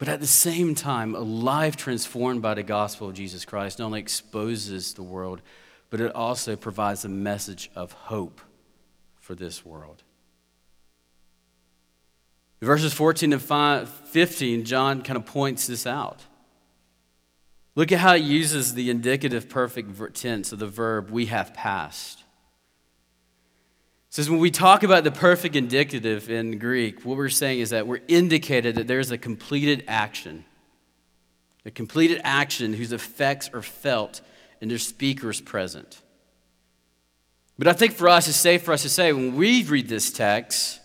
But 0.00 0.08
at 0.08 0.20
the 0.20 0.26
same 0.26 0.74
time, 0.74 1.14
a 1.14 1.20
life 1.20 1.76
transformed 1.76 2.40
by 2.40 2.54
the 2.54 2.62
gospel 2.62 3.10
of 3.10 3.14
Jesus 3.14 3.44
Christ 3.44 3.78
not 3.78 3.84
only 3.84 4.00
exposes 4.00 4.94
the 4.94 5.02
world, 5.02 5.42
but 5.90 6.00
it 6.00 6.14
also 6.14 6.56
provides 6.56 7.04
a 7.04 7.08
message 7.10 7.70
of 7.76 7.92
hope 7.92 8.40
for 9.16 9.34
this 9.34 9.62
world. 9.62 10.02
In 12.62 12.66
verses 12.66 12.94
14 12.94 13.34
and 13.34 13.42
15, 13.88 14.64
John 14.64 15.02
kind 15.02 15.18
of 15.18 15.26
points 15.26 15.66
this 15.66 15.86
out. 15.86 16.22
Look 17.74 17.92
at 17.92 17.98
how 17.98 18.14
he 18.14 18.22
uses 18.22 18.72
the 18.72 18.88
indicative 18.88 19.50
perfect 19.50 20.14
tense 20.14 20.50
of 20.50 20.60
the 20.60 20.66
verb 20.66 21.10
we 21.10 21.26
have 21.26 21.52
passed. 21.52 22.19
Says 24.10 24.28
when 24.28 24.40
we 24.40 24.50
talk 24.50 24.82
about 24.82 25.04
the 25.04 25.12
perfect 25.12 25.54
indicative 25.54 26.28
in 26.28 26.58
Greek, 26.58 27.04
what 27.04 27.16
we're 27.16 27.28
saying 27.28 27.60
is 27.60 27.70
that 27.70 27.86
we're 27.86 28.00
indicated 28.08 28.74
that 28.74 28.88
there's 28.88 29.12
a 29.12 29.18
completed 29.18 29.84
action. 29.86 30.44
A 31.64 31.70
completed 31.70 32.20
action 32.24 32.72
whose 32.72 32.92
effects 32.92 33.48
are 33.54 33.62
felt 33.62 34.20
in 34.60 34.68
their 34.68 34.78
speakers 34.78 35.40
present. 35.40 36.02
But 37.56 37.68
I 37.68 37.72
think 37.72 37.92
for 37.92 38.08
us, 38.08 38.26
it's 38.26 38.36
safe 38.36 38.62
for 38.62 38.72
us 38.72 38.82
to 38.82 38.88
say 38.88 39.12
when 39.12 39.36
we 39.36 39.62
read 39.62 39.88
this 39.88 40.10
text, 40.10 40.80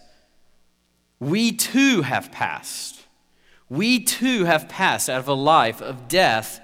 we 1.20 1.52
too 1.52 2.04
have 2.04 2.32
passed. 2.32 3.02
We 3.70 4.04
too 4.04 4.44
have 4.44 4.70
passed 4.70 5.10
out 5.10 5.20
of 5.20 5.28
a 5.28 5.34
life 5.34 5.82
of 5.82 6.08
death 6.08 6.60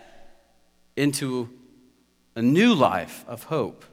into 0.95 1.49
a 2.35 2.41
new 2.41 2.75
life 2.75 3.25
of 3.27 3.45
hope, 3.45 3.83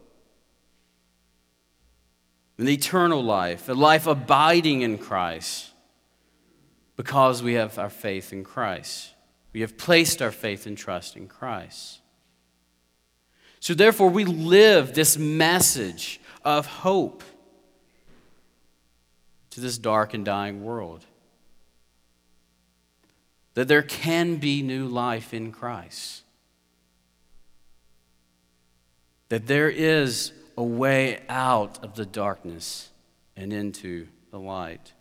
an 2.58 2.68
eternal 2.68 3.22
life, 3.22 3.68
a 3.68 3.72
life 3.72 4.06
abiding 4.06 4.82
in 4.82 4.98
Christ 4.98 5.70
because 6.96 7.42
we 7.42 7.54
have 7.54 7.78
our 7.78 7.90
faith 7.90 8.32
in 8.32 8.42
Christ. 8.42 9.14
We 9.52 9.60
have 9.60 9.78
placed 9.78 10.20
our 10.20 10.32
faith 10.32 10.66
and 10.66 10.76
trust 10.76 11.16
in 11.16 11.28
Christ. 11.28 12.00
So, 13.60 13.74
therefore, 13.74 14.10
we 14.10 14.24
live 14.24 14.94
this 14.94 15.16
message 15.16 16.20
of 16.44 16.66
hope 16.66 17.22
to 19.50 19.60
this 19.60 19.78
dark 19.78 20.14
and 20.14 20.24
dying 20.24 20.64
world. 20.64 21.04
That 23.54 23.68
there 23.68 23.82
can 23.82 24.36
be 24.36 24.62
new 24.62 24.86
life 24.86 25.32
in 25.34 25.50
Christ. 25.50 26.22
That 29.28 29.46
there 29.46 29.70
is 29.70 30.32
a 30.58 30.62
way 30.62 31.20
out 31.28 31.84
of 31.84 31.94
the 31.94 32.04
darkness 32.04 32.90
and 33.36 33.52
into 33.52 34.08
the 34.32 34.40
light. 34.40 34.92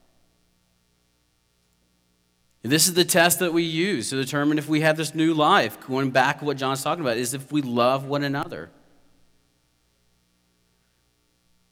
And 2.62 2.72
this 2.72 2.88
is 2.88 2.94
the 2.94 3.04
test 3.04 3.40
that 3.40 3.54
we 3.54 3.64
use 3.64 4.12
to 4.12 4.18
determine 4.18 4.60
if 4.60 4.70
we 4.70 4.82
have 4.82 4.98
this 4.98 5.16
new 5.16 5.34
life. 5.34 5.80
Going 5.88 6.12
back 6.12 6.40
to 6.40 6.46
what 6.46 6.58
John's 6.58 6.84
talking 6.84 7.04
about, 7.04 7.18
is 7.18 7.34
if 7.34 7.52
we 7.52 7.64
love 7.64 8.06
one 8.06 8.24
another. 8.24 8.70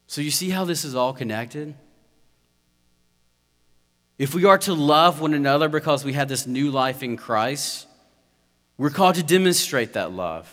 So 0.08 0.20
you 0.20 0.32
see 0.32 0.50
how 0.50 0.65
this 0.65 0.84
is 0.84 0.96
all 0.96 1.13
connected? 1.13 1.75
If 4.18 4.34
we 4.34 4.46
are 4.46 4.58
to 4.60 4.74
love 4.74 5.22
one 5.22 5.36
another 5.36 5.70
because 5.70 6.04
we 6.04 6.13
have 6.13 6.27
this 6.27 6.48
new 6.48 6.72
life 6.72 7.04
in 7.04 7.18
Christ, 7.18 7.86
we're 8.80 8.89
called 8.89 9.13
to 9.15 9.24
demonstrate 9.24 9.94
that 9.94 10.12
love, 10.12 10.51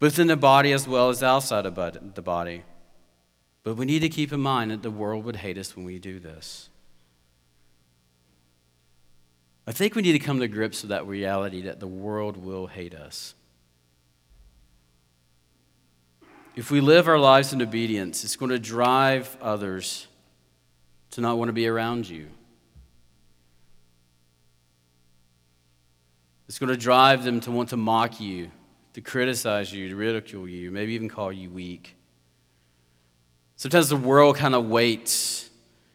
within 0.00 0.26
the 0.26 0.36
body 0.36 0.72
as 0.72 0.88
well 0.88 1.10
as 1.10 1.22
outside 1.22 1.66
of 1.66 1.74
the 2.14 2.22
body. 2.22 2.64
But 3.62 3.74
we 3.76 3.84
need 3.84 4.00
to 4.00 4.08
keep 4.08 4.32
in 4.32 4.40
mind 4.40 4.70
that 4.70 4.82
the 4.82 4.90
world 4.90 5.24
would 5.24 5.36
hate 5.36 5.58
us 5.58 5.76
when 5.76 5.84
we 5.84 5.98
do 5.98 6.18
this. 6.18 6.70
I 9.66 9.72
think 9.72 9.94
we 9.94 10.02
need 10.02 10.12
to 10.12 10.18
come 10.18 10.40
to 10.40 10.48
grips 10.48 10.82
with 10.82 10.88
that 10.88 11.06
reality 11.06 11.62
that 11.62 11.78
the 11.78 11.86
world 11.86 12.36
will 12.36 12.66
hate 12.66 12.94
us. 12.94 13.34
If 16.56 16.70
we 16.70 16.80
live 16.80 17.06
our 17.06 17.18
lives 17.18 17.52
in 17.52 17.62
obedience, 17.62 18.24
it's 18.24 18.36
going 18.36 18.50
to 18.50 18.58
drive 18.58 19.36
others 19.40 20.08
to 21.12 21.20
not 21.20 21.38
want 21.38 21.50
to 21.50 21.52
be 21.52 21.68
around 21.68 22.08
you. 22.08 22.26
It's 26.48 26.58
going 26.58 26.70
to 26.70 26.76
drive 26.76 27.22
them 27.22 27.40
to 27.40 27.52
want 27.52 27.68
to 27.68 27.76
mock 27.76 28.20
you, 28.20 28.50
to 28.94 29.00
criticize 29.00 29.72
you, 29.72 29.88
to 29.88 29.96
ridicule 29.96 30.48
you, 30.48 30.70
maybe 30.70 30.94
even 30.94 31.08
call 31.08 31.32
you 31.32 31.50
weak. 31.50 31.96
Sometimes 33.56 33.88
the 33.88 33.96
world 33.96 34.36
kind 34.36 34.54
of 34.54 34.66
waits 34.68 35.50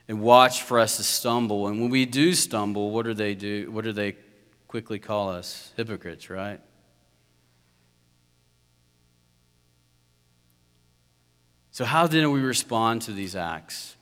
and 0.08 0.22
watch 0.22 0.62
for 0.62 0.80
us 0.80 0.98
to 0.98 1.04
stumble. 1.04 1.68
And 1.68 1.82
when 1.82 1.90
we 1.90 2.06
do 2.06 2.34
stumble, 2.34 2.92
what 2.92 3.06
do 3.06 3.14
they 3.14 3.34
do? 3.34 3.72
What 3.72 3.84
do 3.84 3.92
they 3.92 4.16
quickly 4.68 5.00
call 5.00 5.30
us? 5.30 5.74
Hypocrites, 5.76 6.30
right? 6.30 6.60
So, 11.72 11.84
how 11.84 12.08
then 12.08 12.22
do 12.22 12.32
we 12.32 12.40
respond 12.40 13.02
to 13.04 13.12
these 13.12 13.36
acts? 13.36 13.98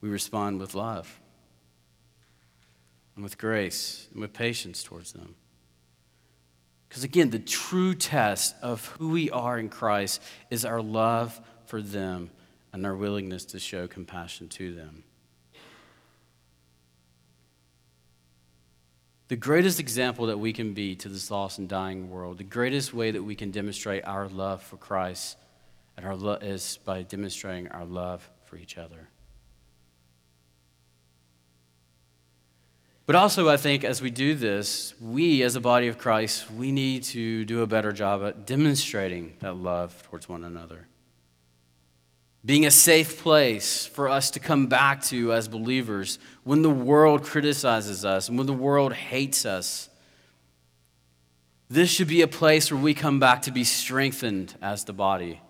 We 0.00 0.08
respond 0.08 0.60
with 0.60 0.74
love 0.74 1.20
and 3.16 3.24
with 3.24 3.38
grace 3.38 4.06
and 4.12 4.20
with 4.20 4.32
patience 4.32 4.84
towards 4.84 5.12
them. 5.12 5.34
Because 6.88 7.04
again, 7.04 7.30
the 7.30 7.38
true 7.38 7.94
test 7.94 8.54
of 8.62 8.86
who 8.98 9.10
we 9.10 9.30
are 9.30 9.58
in 9.58 9.68
Christ 9.68 10.22
is 10.50 10.64
our 10.64 10.80
love 10.80 11.40
for 11.66 11.82
them 11.82 12.30
and 12.72 12.86
our 12.86 12.94
willingness 12.94 13.44
to 13.46 13.58
show 13.58 13.86
compassion 13.86 14.48
to 14.50 14.74
them. 14.74 15.04
The 19.28 19.36
greatest 19.36 19.80
example 19.80 20.26
that 20.26 20.38
we 20.38 20.52
can 20.52 20.72
be 20.72 20.94
to 20.96 21.08
this 21.08 21.32
lost 21.32 21.58
and 21.58 21.68
dying 21.68 22.10
world, 22.10 22.38
the 22.38 22.44
greatest 22.44 22.94
way 22.94 23.10
that 23.10 23.22
we 23.22 23.34
can 23.34 23.50
demonstrate 23.50 24.04
our 24.04 24.28
love 24.28 24.62
for 24.62 24.76
Christ 24.76 25.36
and 25.96 26.06
our 26.06 26.14
lo- 26.14 26.34
is 26.34 26.78
by 26.84 27.02
demonstrating 27.02 27.66
our 27.68 27.84
love 27.84 28.28
for 28.44 28.56
each 28.56 28.78
other. 28.78 29.08
But 33.06 33.14
also, 33.14 33.48
I 33.48 33.56
think 33.56 33.84
as 33.84 34.02
we 34.02 34.10
do 34.10 34.34
this, 34.34 34.92
we 35.00 35.42
as 35.42 35.54
a 35.54 35.60
body 35.60 35.86
of 35.86 35.96
Christ, 35.96 36.50
we 36.50 36.72
need 36.72 37.04
to 37.04 37.44
do 37.44 37.62
a 37.62 37.66
better 37.66 37.92
job 37.92 38.22
at 38.24 38.46
demonstrating 38.46 39.36
that 39.38 39.54
love 39.54 40.02
towards 40.02 40.28
one 40.28 40.42
another 40.42 40.88
being 42.46 42.64
a 42.64 42.70
safe 42.70 43.20
place 43.22 43.86
for 43.86 44.08
us 44.08 44.30
to 44.30 44.38
come 44.38 44.68
back 44.68 45.02
to 45.02 45.32
as 45.32 45.48
believers 45.48 46.20
when 46.44 46.62
the 46.62 46.70
world 46.70 47.24
criticizes 47.24 48.04
us 48.04 48.28
and 48.28 48.38
when 48.38 48.46
the 48.46 48.52
world 48.52 48.92
hates 48.92 49.44
us. 49.44 49.90
This 51.68 51.90
should 51.90 52.06
be 52.06 52.22
a 52.22 52.28
place 52.28 52.70
where 52.70 52.80
we 52.80 52.94
come 52.94 53.18
back 53.18 53.42
to 53.42 53.50
be 53.50 53.64
strengthened 53.64 54.54
as 54.62 54.84
the 54.84 54.92
body, 54.92 55.40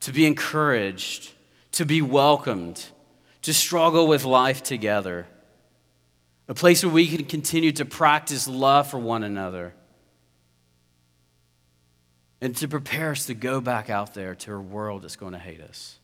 to 0.00 0.10
be 0.10 0.24
encouraged, 0.24 1.32
to 1.72 1.84
be 1.84 2.00
welcomed, 2.00 2.82
to 3.42 3.52
struggle 3.52 4.08
with 4.08 4.24
life 4.24 4.62
together. 4.62 5.26
A 6.48 6.54
place 6.54 6.82
where 6.82 6.92
we 6.92 7.06
can 7.06 7.24
continue 7.26 7.72
to 7.72 7.84
practice 7.84 8.48
love 8.48 8.88
for 8.90 8.98
one 8.98 9.22
another 9.22 9.74
and 12.40 12.56
to 12.56 12.68
prepare 12.68 13.10
us 13.10 13.26
to 13.26 13.34
go 13.34 13.60
back 13.60 13.90
out 13.90 14.14
there 14.14 14.34
to 14.34 14.54
a 14.54 14.60
world 14.60 15.02
that's 15.02 15.16
going 15.16 15.34
to 15.34 15.38
hate 15.38 15.60
us 15.60 15.98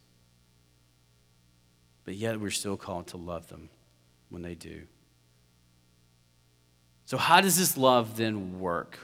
but 2.05 2.15
yet 2.15 2.39
we're 2.39 2.51
still 2.51 2.77
called 2.77 3.09
to 3.09 3.17
love 3.17 3.49
them 3.49 3.69
when 4.29 4.43
they 4.43 4.55
do. 4.55 4.83
So, 7.07 7.17
how 7.17 7.41
does 7.41 7.59
this 7.59 7.77
love 7.77 8.17
then 8.17 8.61
work? 8.61 8.99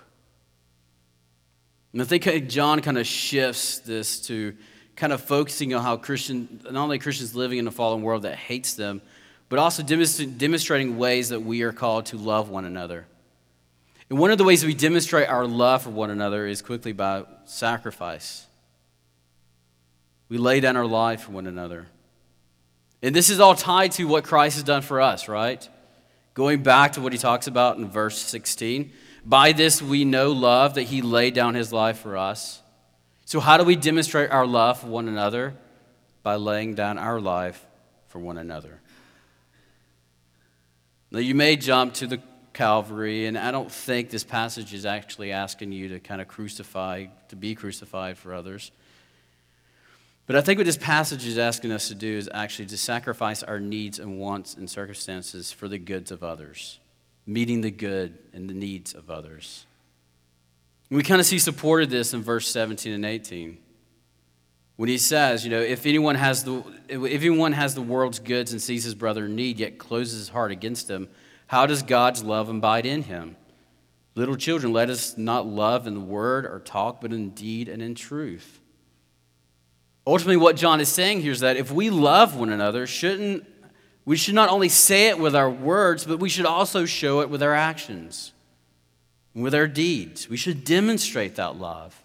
And 1.92 2.00
I 2.00 2.04
think 2.04 2.26
uh, 2.26 2.38
John 2.38 2.80
kind 2.80 2.98
of 2.98 3.06
shifts 3.06 3.78
this 3.80 4.20
to 4.26 4.56
kind 4.96 5.12
of 5.12 5.20
focusing 5.20 5.74
on 5.74 5.82
how 5.82 5.96
Christian, 5.96 6.60
not 6.64 6.76
only 6.76 6.98
Christians 6.98 7.34
living 7.34 7.58
in 7.58 7.66
a 7.66 7.70
fallen 7.70 8.02
world 8.02 8.22
that 8.22 8.36
hates 8.36 8.74
them, 8.74 9.02
but 9.50 9.58
also 9.58 9.82
demonstrating 9.82 10.96
ways 10.96 11.28
that 11.30 11.40
we 11.40 11.62
are 11.62 11.72
called 11.72 12.06
to 12.06 12.16
love 12.16 12.48
one 12.48 12.64
another. 12.64 13.06
And 14.08 14.18
one 14.18 14.30
of 14.30 14.38
the 14.38 14.44
ways 14.44 14.64
we 14.64 14.74
demonstrate 14.74 15.28
our 15.28 15.44
love 15.44 15.82
for 15.82 15.90
one 15.90 16.08
another 16.08 16.46
is 16.46 16.62
quickly 16.62 16.92
by 16.92 17.24
sacrifice. 17.44 18.46
We 20.28 20.38
lay 20.38 20.60
down 20.60 20.76
our 20.76 20.86
life 20.86 21.22
for 21.22 21.32
one 21.32 21.48
another. 21.48 21.88
And 23.02 23.14
this 23.14 23.28
is 23.28 23.40
all 23.40 23.56
tied 23.56 23.90
to 23.92 24.04
what 24.04 24.22
Christ 24.22 24.54
has 24.54 24.62
done 24.62 24.82
for 24.82 25.00
us, 25.00 25.28
right? 25.28 25.68
Going 26.34 26.62
back 26.62 26.92
to 26.92 27.00
what 27.00 27.12
he 27.12 27.18
talks 27.18 27.48
about 27.48 27.76
in 27.76 27.90
verse 27.90 28.18
16. 28.18 28.92
By 29.26 29.50
this 29.50 29.82
we 29.82 30.04
know 30.04 30.30
love, 30.30 30.74
that 30.74 30.84
he 30.84 31.02
laid 31.02 31.34
down 31.34 31.54
his 31.54 31.72
life 31.72 31.98
for 31.98 32.16
us. 32.16 32.62
So, 33.24 33.40
how 33.40 33.56
do 33.56 33.64
we 33.64 33.74
demonstrate 33.74 34.30
our 34.30 34.46
love 34.46 34.80
for 34.80 34.86
one 34.86 35.08
another? 35.08 35.54
By 36.22 36.36
laying 36.36 36.74
down 36.74 36.98
our 36.98 37.20
life 37.20 37.66
for 38.08 38.20
one 38.20 38.38
another. 38.38 38.80
Now, 41.10 41.18
you 41.18 41.34
may 41.34 41.56
jump 41.56 41.94
to 41.94 42.06
the 42.06 42.20
Calvary, 42.52 43.26
and 43.26 43.38
I 43.38 43.50
don't 43.50 43.70
think 43.70 44.10
this 44.10 44.24
passage 44.24 44.74
is 44.74 44.84
actually 44.84 45.32
asking 45.32 45.72
you 45.72 45.88
to 45.88 46.00
kind 46.00 46.20
of 46.20 46.28
crucify, 46.28 47.06
to 47.28 47.36
be 47.36 47.54
crucified 47.54 48.18
for 48.18 48.34
others. 48.34 48.70
But 50.26 50.36
I 50.36 50.40
think 50.40 50.58
what 50.58 50.66
this 50.66 50.76
passage 50.76 51.26
is 51.26 51.38
asking 51.38 51.72
us 51.72 51.88
to 51.88 51.94
do 51.94 52.16
is 52.16 52.28
actually 52.32 52.66
to 52.66 52.76
sacrifice 52.76 53.42
our 53.42 53.58
needs 53.58 53.98
and 53.98 54.18
wants 54.18 54.54
and 54.54 54.70
circumstances 54.70 55.50
for 55.50 55.66
the 55.66 55.78
goods 55.78 56.12
of 56.12 56.22
others, 56.22 56.78
meeting 57.26 57.60
the 57.60 57.70
good 57.70 58.18
and 58.32 58.48
the 58.48 58.54
needs 58.54 58.94
of 58.94 59.10
others. 59.10 59.66
We 60.90 61.02
kind 61.02 61.20
of 61.20 61.26
see 61.26 61.38
supported 61.38 61.90
this 61.90 62.14
in 62.14 62.22
verse 62.22 62.48
17 62.48 62.92
and 62.92 63.04
18. 63.04 63.58
When 64.80 64.88
he 64.88 64.96
says, 64.96 65.44
you 65.44 65.50
know, 65.50 65.60
if 65.60 65.84
anyone 65.84 66.14
has 66.14 66.42
the 66.42 66.64
if 66.88 67.20
anyone 67.20 67.52
has 67.52 67.74
the 67.74 67.82
world's 67.82 68.18
goods 68.18 68.52
and 68.52 68.62
sees 68.62 68.82
his 68.82 68.94
brother 68.94 69.26
in 69.26 69.36
need, 69.36 69.58
yet 69.58 69.76
closes 69.76 70.18
his 70.18 70.28
heart 70.30 70.50
against 70.52 70.88
him, 70.88 71.10
how 71.48 71.66
does 71.66 71.82
God's 71.82 72.24
love 72.24 72.48
abide 72.48 72.86
in 72.86 73.02
him? 73.02 73.36
Little 74.14 74.36
children, 74.36 74.72
let 74.72 74.88
us 74.88 75.18
not 75.18 75.46
love 75.46 75.86
in 75.86 76.08
word 76.08 76.46
or 76.46 76.60
talk, 76.60 77.02
but 77.02 77.12
in 77.12 77.28
deed 77.28 77.68
and 77.68 77.82
in 77.82 77.94
truth. 77.94 78.58
Ultimately, 80.06 80.38
what 80.38 80.56
John 80.56 80.80
is 80.80 80.88
saying 80.88 81.20
here 81.20 81.32
is 81.32 81.40
that 81.40 81.58
if 81.58 81.70
we 81.70 81.90
love 81.90 82.34
one 82.34 82.48
another, 82.48 82.86
shouldn't 82.86 83.44
we 84.06 84.16
should 84.16 84.34
not 84.34 84.48
only 84.48 84.70
say 84.70 85.08
it 85.08 85.18
with 85.18 85.36
our 85.36 85.50
words, 85.50 86.06
but 86.06 86.20
we 86.20 86.30
should 86.30 86.46
also 86.46 86.86
show 86.86 87.20
it 87.20 87.28
with 87.28 87.42
our 87.42 87.54
actions, 87.54 88.32
with 89.34 89.54
our 89.54 89.68
deeds. 89.68 90.30
We 90.30 90.38
should 90.38 90.64
demonstrate 90.64 91.36
that 91.36 91.56
love. 91.56 91.99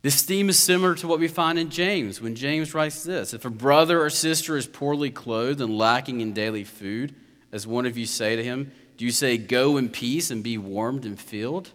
This 0.00 0.22
theme 0.22 0.48
is 0.48 0.58
similar 0.58 0.94
to 0.96 1.08
what 1.08 1.18
we 1.18 1.26
find 1.26 1.58
in 1.58 1.70
James 1.70 2.20
when 2.20 2.36
James 2.36 2.72
writes 2.72 3.02
this 3.02 3.34
If 3.34 3.44
a 3.44 3.50
brother 3.50 4.02
or 4.02 4.10
sister 4.10 4.56
is 4.56 4.66
poorly 4.66 5.10
clothed 5.10 5.60
and 5.60 5.76
lacking 5.76 6.20
in 6.20 6.32
daily 6.32 6.64
food, 6.64 7.14
as 7.50 7.66
one 7.66 7.86
of 7.86 7.98
you 7.98 8.06
say 8.06 8.36
to 8.36 8.44
him, 8.44 8.70
Do 8.96 9.04
you 9.04 9.10
say, 9.10 9.38
Go 9.38 9.76
in 9.76 9.88
peace 9.88 10.30
and 10.30 10.42
be 10.42 10.56
warmed 10.56 11.04
and 11.04 11.18
filled, 11.18 11.72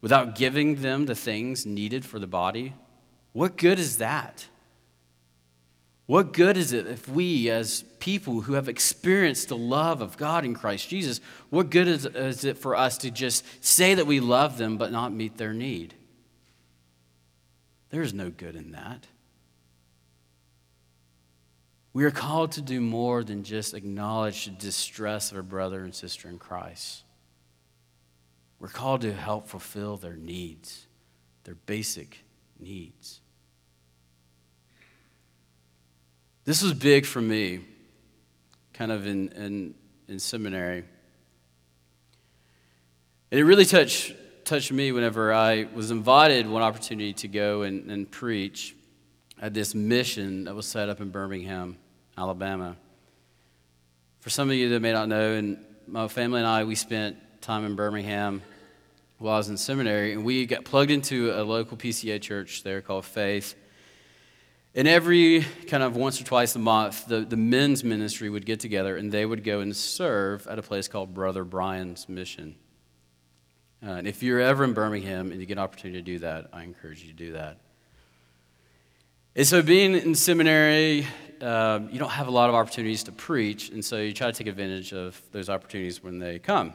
without 0.00 0.36
giving 0.36 0.76
them 0.76 1.06
the 1.06 1.14
things 1.14 1.66
needed 1.66 2.04
for 2.04 2.18
the 2.18 2.26
body? 2.26 2.74
What 3.32 3.56
good 3.56 3.80
is 3.80 3.98
that? 3.98 4.46
What 6.06 6.34
good 6.34 6.56
is 6.56 6.72
it 6.72 6.86
if 6.86 7.08
we, 7.08 7.50
as 7.50 7.82
people 7.98 8.42
who 8.42 8.52
have 8.52 8.68
experienced 8.68 9.48
the 9.48 9.56
love 9.56 10.02
of 10.02 10.18
God 10.18 10.44
in 10.44 10.54
Christ 10.54 10.88
Jesus, 10.88 11.20
what 11.48 11.70
good 11.70 11.88
is, 11.88 12.44
it 12.44 12.58
for 12.58 12.76
us 12.76 12.98
to 12.98 13.10
just 13.10 13.42
say 13.64 13.94
that 13.94 14.06
we 14.06 14.20
love 14.20 14.58
them 14.58 14.76
but 14.76 14.92
not 14.92 15.12
meet 15.12 15.38
their 15.38 15.54
need? 15.54 15.94
There 17.94 18.02
is 18.02 18.12
no 18.12 18.28
good 18.28 18.56
in 18.56 18.72
that. 18.72 19.06
We 21.92 22.02
are 22.02 22.10
called 22.10 22.50
to 22.52 22.60
do 22.60 22.80
more 22.80 23.22
than 23.22 23.44
just 23.44 23.72
acknowledge 23.72 24.46
the 24.46 24.50
distress 24.50 25.30
of 25.30 25.38
a 25.38 25.44
brother 25.44 25.84
and 25.84 25.94
sister 25.94 26.28
in 26.28 26.40
Christ. 26.40 27.04
We're 28.58 28.66
called 28.66 29.02
to 29.02 29.12
help 29.12 29.46
fulfill 29.46 29.96
their 29.96 30.16
needs, 30.16 30.88
their 31.44 31.54
basic 31.54 32.24
needs. 32.58 33.20
This 36.44 36.64
was 36.64 36.74
big 36.74 37.06
for 37.06 37.20
me, 37.20 37.60
kind 38.72 38.90
of 38.90 39.06
in, 39.06 39.28
in, 39.28 39.74
in 40.08 40.18
seminary. 40.18 40.84
And 43.30 43.38
it 43.38 43.44
really 43.44 43.64
touched, 43.64 44.14
touched 44.44 44.72
me 44.72 44.92
whenever 44.92 45.32
I 45.32 45.66
was 45.74 45.90
invited 45.90 46.46
one 46.48 46.62
opportunity 46.62 47.14
to 47.14 47.28
go 47.28 47.62
and, 47.62 47.90
and 47.90 48.10
preach 48.10 48.76
at 49.40 49.54
this 49.54 49.74
mission 49.74 50.44
that 50.44 50.54
was 50.54 50.66
set 50.66 50.88
up 50.88 51.00
in 51.00 51.10
Birmingham, 51.10 51.78
Alabama. 52.16 52.76
For 54.20 54.30
some 54.30 54.50
of 54.50 54.56
you 54.56 54.68
that 54.70 54.80
may 54.80 54.92
not 54.92 55.08
know, 55.08 55.32
and 55.32 55.58
my 55.86 56.08
family 56.08 56.40
and 56.40 56.46
I, 56.46 56.64
we 56.64 56.74
spent 56.74 57.16
time 57.40 57.64
in 57.64 57.74
Birmingham 57.74 58.42
while 59.18 59.34
I 59.34 59.38
was 59.38 59.48
in 59.48 59.56
seminary, 59.56 60.12
and 60.12 60.24
we 60.24 60.44
got 60.44 60.64
plugged 60.64 60.90
into 60.90 61.30
a 61.30 61.42
local 61.42 61.76
PCA 61.76 62.20
church 62.20 62.62
there 62.62 62.82
called 62.82 63.04
Faith. 63.04 63.54
And 64.74 64.88
every 64.88 65.46
kind 65.68 65.82
of 65.82 65.96
once 65.96 66.20
or 66.20 66.24
twice 66.24 66.54
a 66.56 66.58
month, 66.58 67.06
the, 67.06 67.20
the 67.20 67.36
men's 67.36 67.84
ministry 67.84 68.28
would 68.28 68.44
get 68.44 68.60
together 68.60 68.96
and 68.96 69.12
they 69.12 69.24
would 69.24 69.44
go 69.44 69.60
and 69.60 69.74
serve 69.74 70.46
at 70.48 70.58
a 70.58 70.62
place 70.62 70.88
called 70.88 71.14
Brother 71.14 71.44
Bryan's 71.44 72.08
Mission. 72.08 72.56
Uh, 73.84 73.90
and 73.90 74.06
if 74.06 74.22
you're 74.22 74.40
ever 74.40 74.64
in 74.64 74.72
Birmingham 74.72 75.30
and 75.30 75.40
you 75.40 75.46
get 75.46 75.58
an 75.58 75.64
opportunity 75.64 75.98
to 75.98 76.04
do 76.04 76.18
that, 76.20 76.48
I 76.54 76.62
encourage 76.62 77.02
you 77.02 77.08
to 77.08 77.16
do 77.16 77.32
that. 77.32 77.58
And 79.36 79.46
so, 79.46 79.60
being 79.60 79.94
in 79.94 80.14
seminary, 80.14 81.06
uh, 81.42 81.80
you 81.90 81.98
don't 81.98 82.10
have 82.10 82.28
a 82.28 82.30
lot 82.30 82.48
of 82.48 82.54
opportunities 82.54 83.02
to 83.02 83.12
preach, 83.12 83.68
and 83.70 83.84
so 83.84 83.98
you 83.98 84.12
try 84.12 84.28
to 84.30 84.32
take 84.32 84.46
advantage 84.46 84.94
of 84.94 85.20
those 85.32 85.50
opportunities 85.50 86.02
when 86.02 86.18
they 86.18 86.38
come. 86.38 86.72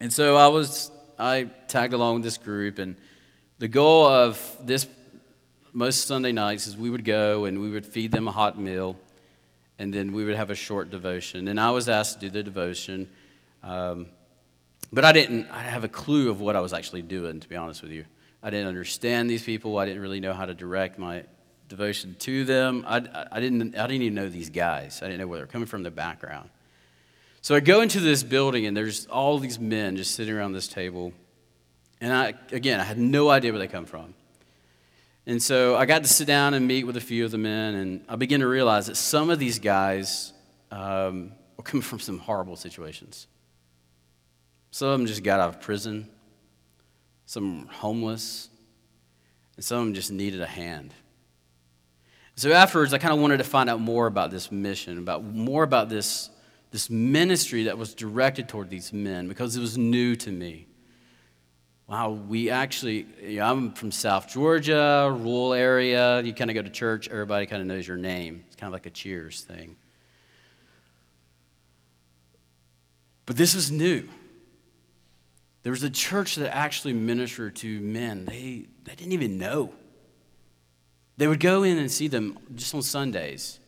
And 0.00 0.12
so, 0.12 0.36
I 0.36 0.46
was 0.46 0.90
I 1.18 1.50
tagged 1.68 1.92
along 1.92 2.14
with 2.14 2.22
this 2.22 2.38
group, 2.38 2.78
and 2.78 2.96
the 3.58 3.68
goal 3.68 4.06
of 4.06 4.56
this 4.62 4.86
most 5.72 6.06
Sunday 6.06 6.32
nights 6.32 6.66
is 6.66 6.76
we 6.76 6.88
would 6.88 7.04
go 7.04 7.44
and 7.44 7.60
we 7.60 7.70
would 7.70 7.84
feed 7.84 8.10
them 8.10 8.26
a 8.26 8.32
hot 8.32 8.58
meal, 8.58 8.96
and 9.78 9.92
then 9.92 10.12
we 10.12 10.24
would 10.24 10.36
have 10.36 10.50
a 10.50 10.54
short 10.54 10.88
devotion. 10.90 11.48
And 11.48 11.60
I 11.60 11.72
was 11.72 11.90
asked 11.90 12.20
to 12.20 12.26
do 12.26 12.30
the 12.30 12.42
devotion, 12.42 13.10
um, 13.62 14.06
but 14.92 15.04
I 15.04 15.12
didn't 15.12 15.48
I 15.50 15.62
have 15.62 15.84
a 15.84 15.88
clue 15.88 16.30
of 16.30 16.40
what 16.40 16.56
I 16.56 16.60
was 16.60 16.72
actually 16.72 17.02
doing, 17.02 17.40
to 17.40 17.48
be 17.48 17.56
honest 17.56 17.82
with 17.82 17.92
you. 17.92 18.04
I 18.42 18.50
didn't 18.50 18.66
understand 18.66 19.30
these 19.30 19.44
people. 19.44 19.78
I 19.78 19.86
didn't 19.86 20.02
really 20.02 20.20
know 20.20 20.32
how 20.32 20.46
to 20.46 20.54
direct 20.54 20.98
my 20.98 21.24
devotion 21.68 22.16
to 22.18 22.44
them. 22.44 22.84
I, 22.86 22.96
I, 23.30 23.40
didn't, 23.40 23.76
I 23.76 23.86
didn't 23.86 24.02
even 24.02 24.14
know 24.14 24.28
these 24.28 24.50
guys. 24.50 25.00
I 25.00 25.06
didn't 25.06 25.20
know 25.20 25.26
where 25.26 25.38
they're 25.38 25.46
coming 25.46 25.66
from, 25.66 25.82
their 25.82 25.92
background. 25.92 26.50
So 27.40 27.54
I 27.54 27.60
go 27.60 27.80
into 27.80 27.98
this 28.00 28.22
building, 28.22 28.66
and 28.66 28.76
there's 28.76 29.06
all 29.06 29.38
these 29.38 29.58
men 29.58 29.96
just 29.96 30.14
sitting 30.14 30.34
around 30.34 30.52
this 30.52 30.68
table. 30.68 31.12
And 32.00 32.12
I, 32.12 32.34
again, 32.50 32.78
I 32.78 32.84
had 32.84 32.98
no 32.98 33.30
idea 33.30 33.52
where 33.52 33.58
they 33.58 33.68
come 33.68 33.86
from. 33.86 34.14
And 35.24 35.42
so 35.42 35.76
I 35.76 35.86
got 35.86 36.02
to 36.02 36.08
sit 36.08 36.26
down 36.26 36.52
and 36.54 36.66
meet 36.66 36.84
with 36.84 36.96
a 36.96 37.00
few 37.00 37.24
of 37.24 37.30
the 37.30 37.38
men, 37.38 37.74
and 37.74 38.04
I 38.08 38.16
began 38.16 38.40
to 38.40 38.46
realize 38.48 38.86
that 38.86 38.96
some 38.96 39.30
of 39.30 39.38
these 39.38 39.58
guys 39.58 40.32
um, 40.70 41.32
were 41.56 41.62
coming 41.62 41.82
from 41.82 42.00
some 42.00 42.18
horrible 42.18 42.56
situations. 42.56 43.28
Some 44.72 44.88
of 44.88 44.98
them 44.98 45.06
just 45.06 45.22
got 45.22 45.38
out 45.38 45.50
of 45.50 45.60
prison, 45.60 46.08
some 47.26 47.66
were 47.66 47.72
homeless, 47.72 48.48
and 49.54 49.64
some 49.64 49.78
of 49.78 49.84
them 49.84 49.94
just 49.94 50.10
needed 50.10 50.40
a 50.40 50.46
hand. 50.46 50.92
So 52.34 52.50
afterwards, 52.50 52.92
I 52.92 52.98
kind 52.98 53.14
of 53.14 53.20
wanted 53.20 53.36
to 53.36 53.44
find 53.44 53.70
out 53.70 53.80
more 53.80 54.08
about 54.08 54.32
this 54.32 54.50
mission, 54.50 54.98
about 54.98 55.22
more 55.22 55.62
about 55.62 55.88
this, 55.88 56.30
this 56.72 56.90
ministry 56.90 57.64
that 57.64 57.78
was 57.78 57.94
directed 57.94 58.48
toward 58.48 58.68
these 58.68 58.92
men, 58.92 59.28
because 59.28 59.54
it 59.54 59.60
was 59.60 59.78
new 59.78 60.16
to 60.16 60.32
me 60.32 60.66
wow, 61.92 62.10
we 62.10 62.48
actually, 62.48 63.06
you 63.22 63.36
know, 63.38 63.44
I'm 63.44 63.72
from 63.72 63.90
South 63.90 64.26
Georgia, 64.26 65.14
rural 65.14 65.52
area. 65.52 66.22
You 66.22 66.32
kind 66.32 66.50
of 66.50 66.54
go 66.54 66.62
to 66.62 66.70
church, 66.70 67.06
everybody 67.10 67.44
kind 67.44 67.60
of 67.60 67.68
knows 67.68 67.86
your 67.86 67.98
name. 67.98 68.44
It's 68.46 68.56
kind 68.56 68.68
of 68.68 68.72
like 68.72 68.86
a 68.86 68.90
cheers 68.90 69.42
thing. 69.42 69.76
But 73.26 73.36
this 73.36 73.54
is 73.54 73.70
new. 73.70 74.08
There 75.62 75.70
was 75.70 75.82
a 75.82 75.90
church 75.90 76.36
that 76.36 76.54
actually 76.54 76.92
ministered 76.92 77.56
to 77.56 77.80
men 77.80 78.24
they, 78.24 78.66
they 78.84 78.94
didn't 78.94 79.12
even 79.12 79.38
know. 79.38 79.72
They 81.16 81.26
would 81.26 81.40
go 81.40 81.62
in 81.62 81.78
and 81.78 81.90
see 81.90 82.08
them 82.08 82.38
just 82.54 82.74
on 82.74 82.82
Sundays. 82.82 83.60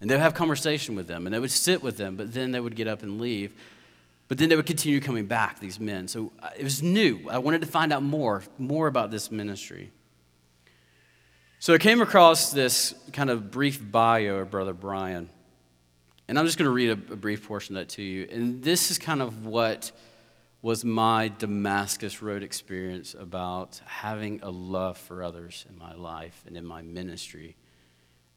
And 0.00 0.08
they 0.08 0.14
would 0.14 0.22
have 0.22 0.34
conversation 0.34 0.94
with 0.94 1.08
them, 1.08 1.26
and 1.26 1.34
they 1.34 1.40
would 1.40 1.50
sit 1.50 1.82
with 1.82 1.96
them, 1.96 2.16
but 2.16 2.32
then 2.32 2.52
they 2.52 2.60
would 2.60 2.76
get 2.76 2.86
up 2.86 3.02
and 3.02 3.20
leave. 3.20 3.52
But 4.28 4.38
then 4.38 4.48
they 4.48 4.56
would 4.56 4.66
continue 4.66 5.00
coming 5.00 5.26
back, 5.26 5.58
these 5.58 5.80
men. 5.80 6.06
So 6.06 6.32
uh, 6.40 6.50
it 6.56 6.62
was 6.62 6.82
new. 6.82 7.28
I 7.30 7.38
wanted 7.38 7.62
to 7.62 7.66
find 7.66 7.92
out 7.92 8.02
more, 8.02 8.44
more 8.58 8.86
about 8.86 9.10
this 9.10 9.32
ministry. 9.32 9.90
So 11.58 11.74
I 11.74 11.78
came 11.78 12.00
across 12.00 12.52
this 12.52 12.94
kind 13.12 13.30
of 13.30 13.50
brief 13.50 13.80
bio 13.90 14.36
of 14.36 14.50
Brother 14.50 14.72
Bryan. 14.72 15.28
And 16.28 16.38
I'm 16.38 16.44
just 16.44 16.58
going 16.58 16.66
to 16.68 16.72
read 16.72 16.90
a, 16.90 17.12
a 17.14 17.16
brief 17.16 17.48
portion 17.48 17.76
of 17.76 17.80
that 17.80 17.88
to 17.94 18.02
you. 18.02 18.28
And 18.30 18.62
this 18.62 18.90
is 18.90 18.98
kind 18.98 19.20
of 19.20 19.46
what 19.46 19.90
was 20.60 20.84
my 20.84 21.28
Damascus 21.28 22.20
Road 22.20 22.42
experience 22.42 23.14
about 23.14 23.80
having 23.86 24.40
a 24.42 24.50
love 24.50 24.98
for 24.98 25.22
others 25.22 25.64
in 25.68 25.78
my 25.78 25.94
life 25.94 26.42
and 26.46 26.56
in 26.56 26.64
my 26.64 26.82
ministry. 26.82 27.56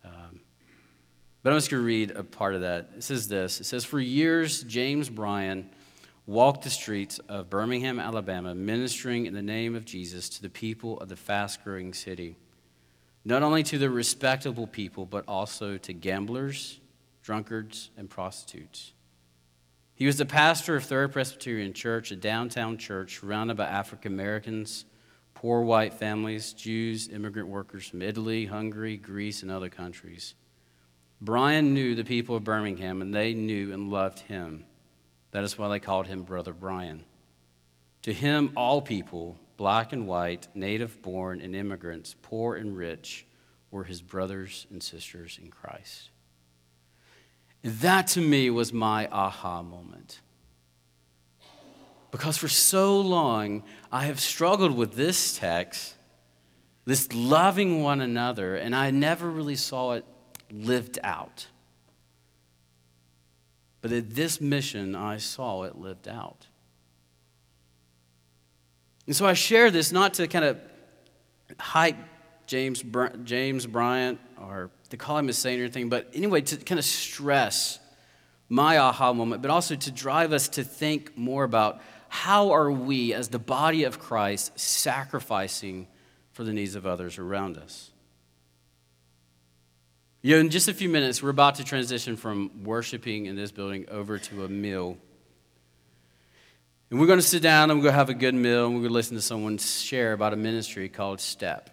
Um, 0.05 0.41
but 1.41 1.51
I'm 1.51 1.57
just 1.57 1.71
going 1.71 1.81
to 1.81 1.85
read 1.85 2.11
a 2.11 2.23
part 2.23 2.53
of 2.53 2.61
that. 2.61 2.89
It 2.97 3.03
says 3.03 3.27
this 3.27 3.59
It 3.59 3.63
says, 3.63 3.83
For 3.83 3.99
years, 3.99 4.63
James 4.63 5.09
Bryan 5.09 5.69
walked 6.27 6.63
the 6.63 6.69
streets 6.69 7.17
of 7.27 7.49
Birmingham, 7.49 7.99
Alabama, 7.99 8.53
ministering 8.53 9.25
in 9.25 9.33
the 9.33 9.41
name 9.41 9.75
of 9.75 9.85
Jesus 9.85 10.29
to 10.29 10.41
the 10.43 10.49
people 10.49 10.99
of 10.99 11.09
the 11.09 11.15
fast 11.15 11.63
growing 11.63 11.93
city, 11.93 12.35
not 13.25 13.41
only 13.41 13.63
to 13.63 13.79
the 13.79 13.89
respectable 13.89 14.67
people, 14.67 15.07
but 15.07 15.25
also 15.27 15.77
to 15.77 15.93
gamblers, 15.93 16.79
drunkards, 17.23 17.89
and 17.97 18.09
prostitutes. 18.09 18.93
He 20.01 20.07
was 20.07 20.17
the 20.17 20.25
pastor 20.25 20.75
of 20.75 20.83
Third 20.83 21.11
Presbyterian 21.11 21.73
Church, 21.73 22.09
a 22.09 22.15
downtown 22.15 22.79
church 22.79 23.19
surrounded 23.19 23.55
by 23.55 23.67
African 23.67 24.13
Americans, 24.13 24.85
poor 25.35 25.61
white 25.61 25.93
families, 25.93 26.53
Jews, 26.53 27.07
immigrant 27.07 27.49
workers 27.49 27.85
from 27.85 28.01
Italy, 28.01 28.47
Hungary, 28.47 28.97
Greece, 28.97 29.43
and 29.43 29.51
other 29.51 29.69
countries. 29.69 30.33
Bryan 31.21 31.75
knew 31.75 31.93
the 31.93 32.03
people 32.03 32.35
of 32.35 32.43
Birmingham, 32.43 33.03
and 33.03 33.13
they 33.13 33.35
knew 33.35 33.71
and 33.73 33.91
loved 33.91 34.21
him. 34.21 34.65
That 35.29 35.43
is 35.43 35.55
why 35.55 35.69
they 35.69 35.79
called 35.79 36.07
him 36.07 36.23
Brother 36.23 36.53
Bryan. 36.53 37.03
To 38.01 38.11
him, 38.11 38.53
all 38.55 38.81
people, 38.81 39.37
black 39.55 39.93
and 39.93 40.07
white, 40.07 40.47
native 40.55 40.99
born 41.03 41.41
and 41.41 41.55
immigrants, 41.55 42.15
poor 42.23 42.55
and 42.55 42.75
rich, 42.75 43.27
were 43.69 43.83
his 43.83 44.01
brothers 44.01 44.65
and 44.71 44.81
sisters 44.81 45.37
in 45.39 45.51
Christ. 45.51 46.09
That 47.63 48.07
to 48.07 48.21
me 48.21 48.49
was 48.49 48.73
my 48.73 49.07
aha 49.11 49.61
moment. 49.61 50.19
Because 52.09 52.37
for 52.37 52.47
so 52.47 52.99
long, 52.99 53.63
I 53.91 54.05
have 54.05 54.19
struggled 54.19 54.75
with 54.75 54.95
this 54.95 55.37
text, 55.37 55.95
this 56.85 57.13
loving 57.13 57.83
one 57.83 58.01
another, 58.01 58.55
and 58.55 58.75
I 58.75 58.91
never 58.91 59.29
really 59.29 59.55
saw 59.55 59.93
it 59.93 60.05
lived 60.51 60.99
out. 61.03 61.47
But 63.81 63.91
at 63.91 64.11
this 64.11 64.41
mission, 64.41 64.95
I 64.95 65.17
saw 65.17 65.63
it 65.63 65.77
lived 65.77 66.07
out. 66.07 66.47
And 69.07 69.15
so 69.15 69.25
I 69.25 69.33
share 69.33 69.71
this 69.71 69.91
not 69.91 70.13
to 70.15 70.27
kind 70.27 70.45
of 70.45 70.59
hype 71.59 71.97
James, 72.45 72.83
James 73.23 73.65
Bryant 73.65 74.19
or 74.39 74.69
to 74.91 74.97
call 74.97 75.17
him 75.17 75.27
a 75.29 75.33
saint 75.33 75.59
or 75.59 75.63
anything, 75.63 75.89
but 75.89 76.09
anyway, 76.13 76.41
to 76.41 76.57
kind 76.57 76.79
of 76.79 76.85
stress 76.85 77.79
my 78.47 78.77
aha 78.77 79.13
moment, 79.13 79.41
but 79.41 79.49
also 79.49 79.75
to 79.75 79.91
drive 79.91 80.33
us 80.33 80.49
to 80.49 80.63
think 80.63 81.17
more 81.17 81.43
about 81.43 81.81
how 82.09 82.51
are 82.51 82.69
we, 82.69 83.13
as 83.13 83.29
the 83.29 83.39
body 83.39 83.85
of 83.85 83.97
Christ, 83.97 84.59
sacrificing 84.59 85.87
for 86.33 86.43
the 86.43 86.51
needs 86.51 86.75
of 86.75 86.85
others 86.85 87.17
around 87.17 87.57
us. 87.57 87.91
You 90.21 90.35
know, 90.35 90.41
in 90.41 90.49
just 90.49 90.67
a 90.67 90.73
few 90.73 90.89
minutes, 90.89 91.23
we're 91.23 91.29
about 91.29 91.55
to 91.55 91.63
transition 91.63 92.17
from 92.17 92.63
worshiping 92.63 93.25
in 93.25 93.35
this 93.35 93.51
building 93.51 93.85
over 93.89 94.19
to 94.19 94.43
a 94.43 94.49
meal. 94.49 94.97
And 96.89 96.99
we're 96.99 97.07
going 97.07 97.19
to 97.19 97.25
sit 97.25 97.41
down 97.41 97.71
and 97.71 97.79
we're 97.79 97.85
going 97.85 97.93
to 97.93 97.99
have 97.99 98.09
a 98.09 98.13
good 98.13 98.35
meal 98.35 98.65
and 98.65 98.75
we're 98.75 98.81
going 98.81 98.89
to 98.89 98.93
listen 98.93 99.15
to 99.15 99.21
someone 99.21 99.57
share 99.57 100.11
about 100.11 100.33
a 100.33 100.35
ministry 100.35 100.89
called 100.89 101.21
Step. 101.21 101.69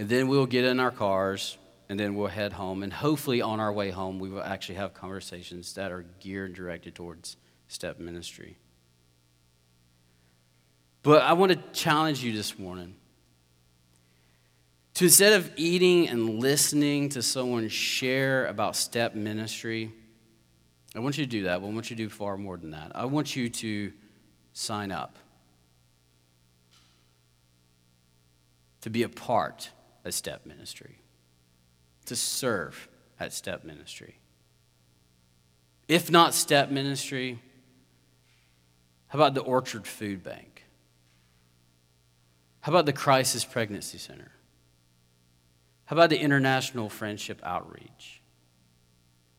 And 0.00 0.08
then 0.08 0.28
we'll 0.28 0.46
get 0.46 0.64
in 0.64 0.80
our 0.80 0.90
cars 0.90 1.58
and 1.90 2.00
then 2.00 2.14
we'll 2.14 2.28
head 2.28 2.54
home. 2.54 2.82
And 2.82 2.90
hopefully, 2.90 3.42
on 3.42 3.60
our 3.60 3.70
way 3.70 3.90
home, 3.90 4.18
we 4.18 4.30
will 4.30 4.42
actually 4.42 4.76
have 4.76 4.94
conversations 4.94 5.74
that 5.74 5.92
are 5.92 6.06
geared 6.20 6.46
and 6.46 6.56
directed 6.56 6.94
towards 6.94 7.36
Step 7.68 8.00
Ministry. 8.00 8.56
But 11.02 11.20
I 11.20 11.34
want 11.34 11.52
to 11.52 11.58
challenge 11.78 12.24
you 12.24 12.32
this 12.32 12.58
morning 12.58 12.94
to 14.94 15.04
instead 15.04 15.34
of 15.34 15.50
eating 15.56 16.08
and 16.08 16.40
listening 16.40 17.10
to 17.10 17.20
someone 17.20 17.68
share 17.68 18.46
about 18.46 18.76
step 18.76 19.14
ministry, 19.14 19.92
I 20.96 21.00
want 21.00 21.18
you 21.18 21.26
to 21.26 21.30
do 21.30 21.42
that. 21.42 21.60
But 21.60 21.66
I 21.66 21.70
want 21.74 21.90
you 21.90 21.96
to 21.96 22.02
do 22.04 22.08
far 22.08 22.38
more 22.38 22.56
than 22.56 22.70
that. 22.70 22.92
I 22.94 23.04
want 23.04 23.36
you 23.36 23.50
to 23.50 23.92
sign 24.54 24.92
up 24.92 25.18
to 28.80 28.88
be 28.88 29.02
a 29.02 29.08
part 29.10 29.68
of 30.04 30.14
step 30.14 30.46
ministry, 30.46 30.98
to 32.06 32.16
serve 32.16 32.88
at 33.18 33.32
step 33.32 33.64
ministry. 33.64 34.18
If 35.88 36.10
not 36.10 36.34
step 36.34 36.70
ministry, 36.70 37.40
how 39.08 39.18
about 39.18 39.34
the 39.34 39.40
Orchard 39.40 39.86
Food 39.86 40.22
Bank? 40.22 40.64
How 42.60 42.72
about 42.72 42.86
the 42.86 42.92
Crisis 42.92 43.44
Pregnancy 43.44 43.98
Center? 43.98 44.30
How 45.86 45.96
about 45.96 46.10
the 46.10 46.20
International 46.20 46.88
Friendship 46.88 47.40
Outreach? 47.42 48.22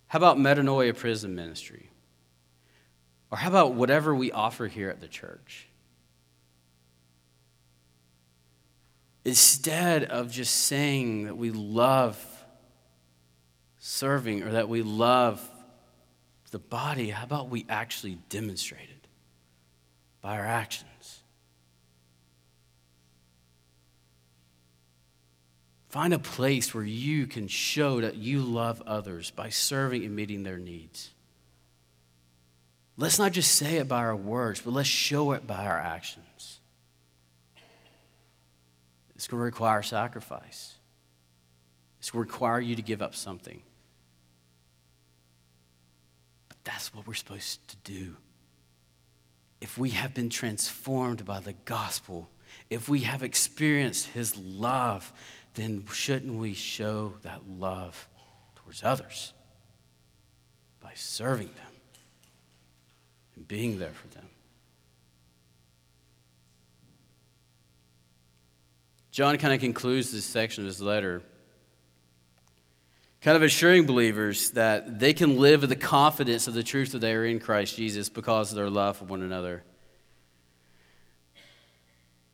How 0.08 0.17
about 0.17 0.38
Metanoia 0.38 0.93
Prison 0.93 1.34
Ministry? 1.36 1.89
Or 3.32 3.38
how 3.38 3.47
about 3.47 3.74
whatever 3.74 4.13
we 4.13 4.34
offer 4.34 4.67
here 4.67 4.89
at 4.89 5.00
the 5.00 5.08
church? 5.08 5.69
Instead 9.24 10.04
of 10.06 10.32
just 10.32 10.54
saying 10.54 11.26
that 11.26 11.38
we 11.38 11.52
love 11.52 12.18
serving 13.78 14.44
or 14.44 14.52
that 14.52 14.68
we 14.68 14.82
love 14.82 15.48
the 16.50 16.60
body, 16.60 17.10
how 17.10 17.24
about 17.24 17.50
we 17.50 17.66
actually 17.70 18.18
demonstrate 18.30 18.90
it 18.90 19.08
by 20.22 20.38
our 20.38 20.46
actions? 20.46 21.22
Find 25.90 26.14
a 26.14 26.20
place 26.20 26.74
where 26.74 26.86
you 26.86 27.28
can 27.28 27.48
show 27.48 28.02
that 28.02 28.16
you 28.16 28.42
love 28.42 28.82
others 28.88 29.30
by 29.30 29.50
serving 29.50 30.06
and 30.06 30.16
meeting 30.16 30.44
their 30.44 30.58
needs. 30.58 31.10
Let's 32.98 33.20
not 33.20 33.34
just 33.34 33.54
say 33.56 33.76
it 33.76 33.88
by 33.90 33.98
our 33.98 34.16
words, 34.16 34.62
but 34.62 34.72
let's 34.72 34.88
show 34.88 35.34
it 35.34 35.46
by 35.46 35.66
our 35.66 35.78
actions. 35.78 36.26
It's 39.22 39.28
going 39.28 39.40
to 39.40 39.46
require 39.46 39.84
sacrifice, 39.84 40.78
it's 42.00 42.10
going 42.10 42.26
to 42.26 42.32
require 42.32 42.60
you 42.60 42.76
to 42.76 42.82
give 42.82 43.04
up 43.04 43.14
something. 43.14 43.62
But 46.48 46.58
that's 46.64 46.92
what 46.92 47.06
we're 47.06 47.14
supposed 47.14 47.68
to 47.68 47.76
do. 47.84 48.16
If 49.62 49.78
we 49.78 49.92
have 49.92 50.16
been 50.16 50.32
transformed 50.32 51.24
by 51.24 51.40
the 51.40 51.54
gospel, 51.54 52.32
if 52.72 52.90
we 52.90 53.02
have 53.02 53.22
experienced 53.22 54.08
his 54.08 54.36
love, 54.36 55.14
then 55.54 55.86
shouldn't 55.94 56.34
we 56.34 56.56
show 56.56 57.14
that 57.22 57.48
love 57.48 58.10
towards 58.56 58.84
others 58.84 59.34
by 60.82 60.94
serving 60.96 61.50
them 61.50 61.74
and 63.36 63.48
being 63.48 63.78
there 63.78 63.94
for 63.94 64.08
them? 64.16 64.26
John 69.12 69.38
kind 69.38 69.54
of 69.54 69.60
concludes 69.60 70.12
this 70.12 70.24
section 70.24 70.63
of 70.63 70.67
his 70.67 70.82
letter, 70.82 71.21
kind 73.19 73.36
of 73.36 73.43
assuring 73.43 73.86
believers 73.86 74.52
that 74.52 75.00
they 75.00 75.13
can 75.13 75.38
live 75.38 75.62
with 75.62 75.69
the 75.69 75.76
confidence 75.76 76.47
of 76.47 76.54
the 76.54 76.63
truth 76.63 76.93
that 76.93 77.00
they 77.00 77.13
are 77.13 77.26
in 77.26 77.41
Christ 77.41 77.76
Jesus 77.76 78.08
because 78.08 78.52
of 78.52 78.56
their 78.56 78.69
love 78.69 78.95
for 78.97 79.06
one 79.06 79.21
another. 79.21 79.63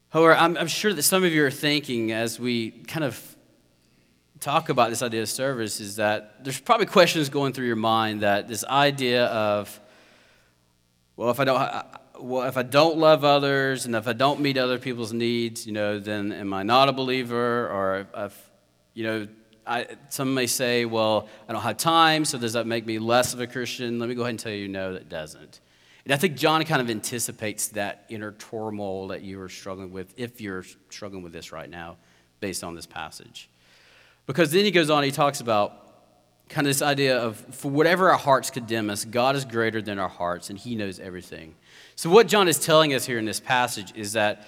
However, 0.10 0.36
I'm, 0.36 0.56
I'm, 0.56 0.68
sure 0.68 0.94
that 0.94 1.02
some 1.02 1.24
of 1.24 1.34
you 1.34 1.44
are 1.44 1.52
thinking 1.52 2.12
as 2.12 2.40
we 2.40 2.70
kind 2.72 3.04
of 3.04 3.36
talk 4.40 4.70
about 4.70 4.92
this 4.92 5.02
idea 5.02 5.24
of 5.24 5.30
service 5.30 5.80
is 5.80 5.96
that 5.96 6.44
there's 6.44 6.60
probably 6.60 6.86
questions 6.86 7.30
going 7.30 7.54
through 7.54 7.66
your 7.66 7.76
mind 7.76 8.22
that 8.22 8.48
this 8.48 8.64
idea 8.64 9.26
of, 9.26 9.80
well, 11.16 11.32
if 11.32 11.40
I 11.40 11.44
don't, 11.44 11.86
well, 12.20 12.48
if 12.48 12.58
I 12.58 12.64
don't 12.64 12.98
love 12.98 13.24
others 13.24 13.86
and 13.86 13.96
if 13.96 14.08
I 14.08 14.14
don't 14.14 14.40
meet 14.40 14.58
other 14.58 14.78
people's 14.78 15.14
needs, 15.14 15.66
you 15.66 15.74
know, 15.74 16.00
then 16.00 16.32
am 16.32 16.54
I 16.54 16.64
not 16.64 16.90
a 16.90 16.94
believer? 16.94 17.68
Or 17.68 18.08
if, 18.16 18.50
you 18.94 19.04
know, 19.04 19.28
I, 19.66 19.88
some 20.10 20.34
may 20.34 20.48
say, 20.48 20.86
well, 20.86 21.28
I 21.48 21.54
don't 21.54 21.62
have 21.62 21.78
time, 21.78 22.26
so 22.26 22.38
does 22.38 22.54
that 22.54 22.66
make 22.66 22.86
me 22.86 23.00
less 23.00 23.34
of 23.34 23.42
a 23.42 23.48
Christian? 23.48 24.00
Let 24.00 24.10
me 24.10 24.16
go 24.16 24.22
ahead 24.22 24.32
and 24.32 24.40
tell 24.40 24.52
you, 24.52 24.68
no, 24.68 24.94
that 24.94 25.10
doesn't. 25.10 25.60
And 26.06 26.14
I 26.14 26.18
think 26.18 26.38
John 26.38 26.64
kind 26.64 26.82
of 26.82 26.90
anticipates 26.90 27.68
that 27.70 28.06
inner 28.08 28.32
turmoil 28.32 29.10
that 29.10 29.24
you 29.24 29.42
are 29.42 29.50
struggling 29.50 29.92
with, 29.92 30.14
if 30.16 30.40
you're 30.40 30.64
struggling 30.90 31.22
with 31.22 31.34
this 31.34 31.52
right 31.52 31.70
now, 31.70 31.98
based 32.40 32.64
on 32.64 32.76
this 32.76 32.86
passage. 32.86 33.50
Because 34.26 34.52
then 34.52 34.64
he 34.64 34.72
goes 34.72 34.90
on, 34.90 35.04
he 35.04 35.12
talks 35.12 35.42
about 35.42 35.88
kind 36.50 36.66
of 36.66 36.70
this 36.70 36.82
idea 36.82 37.18
of 37.18 37.36
for 37.54 37.70
whatever 37.70 38.10
our 38.10 38.18
hearts 38.18 38.50
condemn 38.50 38.90
us, 38.90 39.04
God 39.04 39.36
is 39.36 39.44
greater 39.44 39.82
than 39.82 40.00
our 40.00 40.08
hearts, 40.08 40.50
and 40.50 40.58
he 40.58 40.76
knows 40.76 41.00
everything. 41.00 41.56
So, 41.98 42.12
what 42.12 42.28
John 42.28 42.48
is 42.48 42.60
telling 42.60 42.94
us 42.94 43.08
here 43.08 43.18
in 43.18 43.26
this 43.26 43.40
passage 43.40 43.92
is 43.96 44.14
that 44.14 44.46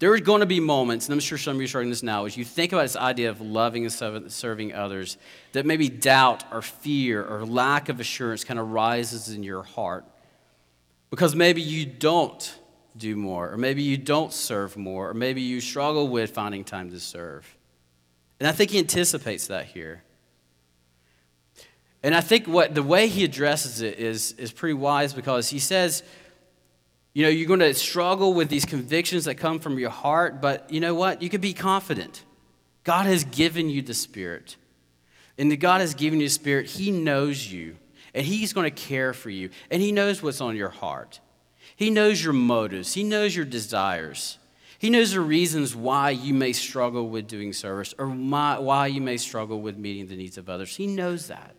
there 0.00 0.12
are 0.12 0.18
going 0.18 0.40
to 0.40 0.46
be 0.46 0.58
moments, 0.58 1.06
and 1.06 1.12
I'm 1.12 1.20
sure 1.20 1.38
some 1.38 1.54
of 1.54 1.60
you 1.60 1.66
are 1.66 1.68
starting 1.68 1.88
this 1.88 2.02
now, 2.02 2.24
as 2.24 2.36
you 2.36 2.44
think 2.44 2.72
about 2.72 2.82
this 2.82 2.96
idea 2.96 3.30
of 3.30 3.40
loving 3.40 3.84
and 3.84 4.32
serving 4.32 4.74
others, 4.74 5.18
that 5.52 5.64
maybe 5.64 5.88
doubt 5.88 6.42
or 6.50 6.62
fear 6.62 7.24
or 7.24 7.46
lack 7.46 7.88
of 7.88 8.00
assurance 8.00 8.42
kind 8.42 8.58
of 8.58 8.72
rises 8.72 9.28
in 9.28 9.44
your 9.44 9.62
heart. 9.62 10.04
Because 11.10 11.36
maybe 11.36 11.62
you 11.62 11.86
don't 11.86 12.58
do 12.96 13.14
more, 13.14 13.52
or 13.52 13.56
maybe 13.56 13.84
you 13.84 13.96
don't 13.96 14.32
serve 14.32 14.76
more, 14.76 15.10
or 15.10 15.14
maybe 15.14 15.42
you 15.42 15.60
struggle 15.60 16.08
with 16.08 16.30
finding 16.30 16.64
time 16.64 16.90
to 16.90 16.98
serve. 16.98 17.56
And 18.40 18.48
I 18.48 18.52
think 18.52 18.72
he 18.72 18.80
anticipates 18.80 19.46
that 19.46 19.66
here. 19.66 20.02
And 22.02 22.14
I 22.14 22.20
think 22.20 22.46
what 22.46 22.74
the 22.74 22.82
way 22.82 23.08
he 23.08 23.24
addresses 23.24 23.82
it 23.82 23.98
is, 23.98 24.32
is 24.32 24.52
pretty 24.52 24.74
wise 24.74 25.12
because 25.12 25.48
he 25.48 25.58
says, 25.58 26.02
you 27.12 27.24
know, 27.24 27.28
you're 27.28 27.48
going 27.48 27.60
to 27.60 27.74
struggle 27.74 28.32
with 28.32 28.48
these 28.48 28.64
convictions 28.64 29.24
that 29.24 29.34
come 29.34 29.58
from 29.58 29.78
your 29.78 29.90
heart, 29.90 30.40
but 30.40 30.70
you 30.72 30.80
know 30.80 30.94
what? 30.94 31.20
You 31.22 31.28
can 31.28 31.40
be 31.40 31.52
confident. 31.52 32.24
God 32.84 33.06
has 33.06 33.24
given 33.24 33.68
you 33.68 33.82
the 33.82 33.94
Spirit. 33.94 34.56
And 35.36 35.58
God 35.60 35.80
has 35.80 35.94
given 35.94 36.20
you 36.20 36.26
the 36.26 36.32
Spirit, 36.32 36.66
He 36.66 36.90
knows 36.90 37.50
you 37.50 37.76
and 38.14 38.26
He's 38.26 38.52
going 38.52 38.70
to 38.70 38.70
care 38.70 39.12
for 39.12 39.30
you, 39.30 39.50
and 39.70 39.80
He 39.82 39.92
knows 39.92 40.22
what's 40.22 40.40
on 40.40 40.56
your 40.56 40.70
heart. 40.70 41.20
He 41.76 41.90
knows 41.90 42.22
your 42.22 42.32
motives, 42.32 42.94
He 42.94 43.04
knows 43.04 43.34
your 43.34 43.44
desires. 43.44 44.38
He 44.78 44.88
knows 44.88 45.12
the 45.12 45.20
reasons 45.20 45.76
why 45.76 46.08
you 46.08 46.32
may 46.32 46.54
struggle 46.54 47.10
with 47.10 47.28
doing 47.28 47.52
service 47.52 47.94
or 47.98 48.06
why 48.06 48.86
you 48.86 49.02
may 49.02 49.18
struggle 49.18 49.60
with 49.60 49.76
meeting 49.76 50.06
the 50.06 50.16
needs 50.16 50.38
of 50.38 50.48
others. 50.48 50.74
He 50.74 50.86
knows 50.86 51.28
that. 51.28 51.54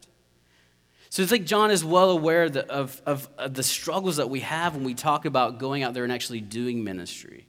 So 1.11 1.23
I 1.23 1.25
think 1.25 1.45
John 1.45 1.71
is 1.71 1.83
well 1.83 2.09
aware 2.09 2.45
of, 2.45 3.01
of, 3.05 3.29
of 3.37 3.53
the 3.53 3.63
struggles 3.63 4.15
that 4.15 4.29
we 4.29 4.39
have 4.39 4.75
when 4.75 4.85
we 4.85 4.93
talk 4.93 5.25
about 5.25 5.59
going 5.59 5.83
out 5.83 5.93
there 5.93 6.05
and 6.05 6.13
actually 6.13 6.39
doing 6.39 6.85
ministry. 6.85 7.47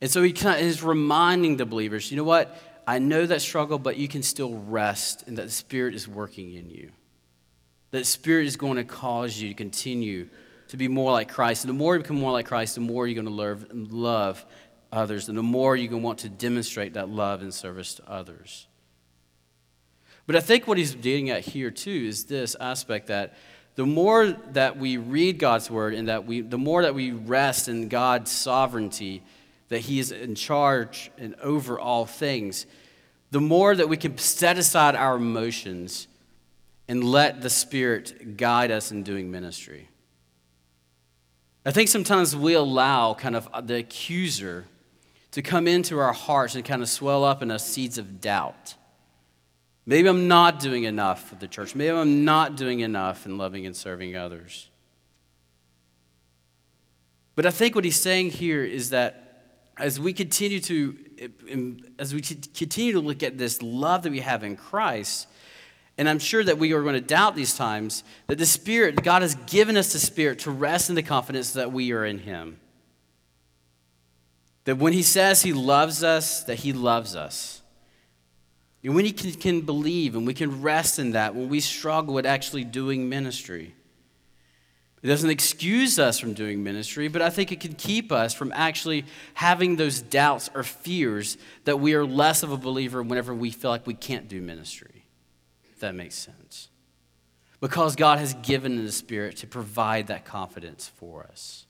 And 0.00 0.08
so 0.08 0.22
he 0.22 0.32
kind 0.32 0.60
of 0.60 0.64
is 0.64 0.84
reminding 0.84 1.56
the 1.56 1.66
believers, 1.66 2.08
you 2.08 2.16
know 2.16 2.22
what? 2.22 2.56
I 2.86 3.00
know 3.00 3.26
that 3.26 3.42
struggle, 3.42 3.80
but 3.80 3.96
you 3.96 4.06
can 4.06 4.22
still 4.22 4.58
rest 4.58 5.24
and 5.26 5.36
that 5.38 5.46
the 5.46 5.50
Spirit 5.50 5.96
is 5.96 6.06
working 6.06 6.52
in 6.54 6.70
you. 6.70 6.92
That 7.90 8.06
Spirit 8.06 8.46
is 8.46 8.56
going 8.56 8.76
to 8.76 8.84
cause 8.84 9.36
you 9.36 9.48
to 9.48 9.54
continue 9.54 10.28
to 10.68 10.76
be 10.76 10.86
more 10.86 11.10
like 11.10 11.32
Christ. 11.32 11.64
And 11.64 11.68
the 11.68 11.76
more 11.76 11.96
you 11.96 12.02
become 12.02 12.20
more 12.20 12.30
like 12.30 12.46
Christ, 12.46 12.76
the 12.76 12.80
more 12.80 13.08
you're 13.08 13.20
going 13.20 13.26
to 13.26 13.42
love, 13.42 13.66
love 13.72 14.46
others, 14.92 15.28
and 15.28 15.36
the 15.36 15.42
more 15.42 15.74
you're 15.74 15.90
going 15.90 16.02
to 16.02 16.06
want 16.06 16.20
to 16.20 16.28
demonstrate 16.28 16.94
that 16.94 17.08
love 17.08 17.42
and 17.42 17.52
service 17.52 17.94
to 17.94 18.08
others. 18.08 18.68
But 20.26 20.36
I 20.36 20.40
think 20.40 20.66
what 20.66 20.78
he's 20.78 20.94
getting 20.94 21.30
at 21.30 21.40
here 21.40 21.70
too 21.70 21.90
is 22.08 22.24
this 22.24 22.54
aspect 22.60 23.08
that 23.08 23.34
the 23.74 23.86
more 23.86 24.28
that 24.52 24.76
we 24.76 24.96
read 24.96 25.38
God's 25.38 25.70
word 25.70 25.94
and 25.94 26.08
that 26.08 26.26
we 26.26 26.42
the 26.42 26.58
more 26.58 26.82
that 26.82 26.94
we 26.94 27.10
rest 27.10 27.68
in 27.68 27.88
God's 27.88 28.30
sovereignty, 28.30 29.22
that 29.68 29.80
he 29.80 29.98
is 29.98 30.12
in 30.12 30.34
charge 30.34 31.10
and 31.18 31.34
over 31.36 31.78
all 31.80 32.04
things, 32.04 32.66
the 33.30 33.40
more 33.40 33.74
that 33.74 33.88
we 33.88 33.96
can 33.96 34.18
set 34.18 34.58
aside 34.58 34.94
our 34.94 35.16
emotions 35.16 36.06
and 36.86 37.02
let 37.02 37.40
the 37.40 37.50
Spirit 37.50 38.36
guide 38.36 38.70
us 38.70 38.90
in 38.92 39.02
doing 39.02 39.30
ministry. 39.30 39.88
I 41.64 41.70
think 41.70 41.88
sometimes 41.88 42.36
we 42.36 42.54
allow 42.54 43.14
kind 43.14 43.36
of 43.36 43.48
the 43.66 43.76
accuser 43.76 44.66
to 45.30 45.42
come 45.42 45.66
into 45.66 45.98
our 45.98 46.12
hearts 46.12 46.54
and 46.54 46.64
kind 46.64 46.82
of 46.82 46.88
swell 46.88 47.24
up 47.24 47.40
in 47.40 47.50
us 47.50 47.66
seeds 47.66 47.98
of 47.98 48.20
doubt. 48.20 48.74
Maybe 49.84 50.08
I'm 50.08 50.28
not 50.28 50.60
doing 50.60 50.84
enough 50.84 51.28
for 51.28 51.34
the 51.34 51.48
church. 51.48 51.74
Maybe 51.74 51.96
I'm 51.96 52.24
not 52.24 52.56
doing 52.56 52.80
enough 52.80 53.26
in 53.26 53.36
loving 53.36 53.66
and 53.66 53.74
serving 53.74 54.16
others. 54.16 54.70
But 57.34 57.46
I 57.46 57.50
think 57.50 57.74
what 57.74 57.84
he's 57.84 58.00
saying 58.00 58.30
here 58.30 58.64
is 58.64 58.90
that 58.90 59.22
as 59.78 59.98
we 59.98 60.12
continue 60.12 60.60
to 60.60 60.96
um, 61.52 61.78
as 61.98 62.12
we 62.12 62.20
continue 62.20 62.92
to 62.92 63.00
look 63.00 63.22
at 63.22 63.38
this 63.38 63.62
love 63.62 64.02
that 64.02 64.10
we 64.10 64.20
have 64.20 64.44
in 64.44 64.56
Christ, 64.56 65.28
and 65.96 66.08
I'm 66.08 66.18
sure 66.18 66.42
that 66.42 66.58
we 66.58 66.72
are 66.72 66.82
going 66.82 66.94
to 66.94 67.00
doubt 67.00 67.36
these 67.36 67.56
times 67.56 68.02
that 68.26 68.38
the 68.38 68.46
Spirit, 68.46 69.02
God 69.02 69.22
has 69.22 69.34
given 69.46 69.76
us 69.76 69.92
the 69.92 69.98
Spirit 69.98 70.40
to 70.40 70.50
rest 70.50 70.88
in 70.88 70.96
the 70.96 71.02
confidence 71.02 71.52
that 71.52 71.72
we 71.72 71.92
are 71.92 72.04
in 72.04 72.18
Him. 72.18 72.58
That 74.64 74.78
when 74.78 74.92
He 74.92 75.02
says 75.02 75.42
He 75.42 75.52
loves 75.52 76.02
us, 76.02 76.44
that 76.44 76.56
He 76.56 76.72
loves 76.72 77.14
us. 77.14 77.61
And 78.84 78.94
when 78.94 79.04
He 79.04 79.12
can, 79.12 79.32
can 79.32 79.60
believe 79.60 80.16
and 80.16 80.26
we 80.26 80.34
can 80.34 80.62
rest 80.62 80.98
in 80.98 81.12
that 81.12 81.34
when 81.34 81.48
we 81.48 81.60
struggle 81.60 82.14
with 82.14 82.26
actually 82.26 82.64
doing 82.64 83.08
ministry. 83.08 83.74
It 85.02 85.08
doesn't 85.08 85.30
excuse 85.30 85.98
us 85.98 86.20
from 86.20 86.32
doing 86.32 86.62
ministry, 86.62 87.08
but 87.08 87.22
I 87.22 87.30
think 87.30 87.50
it 87.50 87.58
can 87.58 87.74
keep 87.74 88.12
us 88.12 88.34
from 88.34 88.52
actually 88.54 89.04
having 89.34 89.74
those 89.74 90.00
doubts 90.00 90.48
or 90.54 90.62
fears 90.62 91.38
that 91.64 91.80
we 91.80 91.94
are 91.94 92.04
less 92.04 92.44
of 92.44 92.52
a 92.52 92.56
believer 92.56 93.02
whenever 93.02 93.34
we 93.34 93.50
feel 93.50 93.70
like 93.72 93.84
we 93.84 93.94
can't 93.94 94.28
do 94.28 94.40
ministry. 94.40 95.04
If 95.72 95.80
that 95.80 95.96
makes 95.96 96.14
sense. 96.14 96.68
Because 97.60 97.96
God 97.96 98.18
has 98.18 98.34
given 98.34 98.84
the 98.84 98.92
Spirit 98.92 99.38
to 99.38 99.48
provide 99.48 100.06
that 100.06 100.24
confidence 100.24 100.88
for 100.88 101.24
us. 101.24 101.66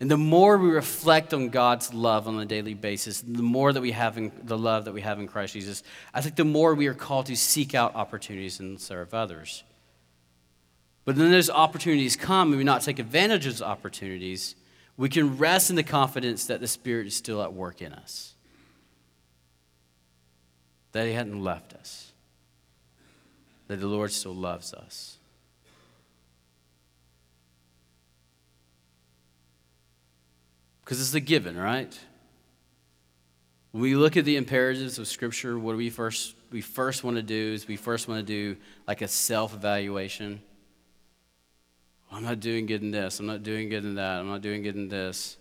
And 0.00 0.08
the 0.08 0.16
more 0.16 0.56
we 0.58 0.68
reflect 0.68 1.34
on 1.34 1.48
God's 1.48 1.92
love 1.92 2.28
on 2.28 2.38
a 2.38 2.46
daily 2.46 2.74
basis, 2.74 3.20
the 3.20 3.42
more 3.42 3.72
that 3.72 3.80
we 3.80 3.90
have 3.90 4.16
in, 4.16 4.30
the 4.44 4.56
love 4.56 4.84
that 4.84 4.92
we 4.92 5.00
have 5.00 5.18
in 5.18 5.26
Christ 5.26 5.54
Jesus, 5.54 5.82
I 6.14 6.20
think 6.20 6.36
the 6.36 6.44
more 6.44 6.74
we 6.74 6.86
are 6.86 6.94
called 6.94 7.26
to 7.26 7.36
seek 7.36 7.74
out 7.74 7.96
opportunities 7.96 8.60
and 8.60 8.80
serve 8.80 9.12
others. 9.12 9.64
But 11.04 11.16
then 11.16 11.32
those 11.32 11.50
opportunities 11.50 12.14
come 12.14 12.48
and 12.48 12.58
we 12.58 12.64
not 12.64 12.82
take 12.82 13.00
advantage 13.00 13.46
of 13.46 13.54
those 13.54 13.62
opportunities, 13.62 14.54
we 14.96 15.08
can 15.08 15.36
rest 15.36 15.70
in 15.70 15.76
the 15.76 15.82
confidence 15.82 16.46
that 16.46 16.60
the 16.60 16.68
Spirit 16.68 17.06
is 17.08 17.16
still 17.16 17.42
at 17.42 17.52
work 17.52 17.82
in 17.82 17.92
us. 17.92 18.34
That 20.92 21.06
He 21.06 21.12
hadn't 21.12 21.42
left 21.42 21.72
us. 21.72 22.12
That 23.66 23.80
the 23.80 23.86
Lord 23.86 24.12
still 24.12 24.34
loves 24.34 24.72
us. 24.72 25.17
Because 30.88 31.02
it's 31.02 31.12
a 31.12 31.20
given, 31.20 31.54
right? 31.54 32.00
When 33.72 33.82
we 33.82 33.94
look 33.94 34.16
at 34.16 34.24
the 34.24 34.38
imperatives 34.38 34.98
of 34.98 35.06
Scripture, 35.06 35.58
what 35.58 35.72
do 35.72 35.76
we 35.76 35.90
first 35.90 36.34
we 36.50 36.62
first 36.62 37.04
want 37.04 37.18
to 37.18 37.22
do 37.22 37.52
is 37.52 37.68
we 37.68 37.76
first 37.76 38.08
want 38.08 38.20
to 38.20 38.24
do 38.24 38.58
like 38.86 39.02
a 39.02 39.08
self-evaluation. 39.08 40.40
I'm 42.10 42.22
not 42.22 42.40
doing 42.40 42.64
good 42.64 42.80
in 42.80 42.90
this. 42.90 43.20
I'm 43.20 43.26
not 43.26 43.42
doing 43.42 43.68
good 43.68 43.84
in 43.84 43.96
that. 43.96 44.20
I'm 44.20 44.28
not 44.28 44.40
doing 44.40 44.62
good 44.62 44.76
in 44.76 44.88
this. 44.88 45.36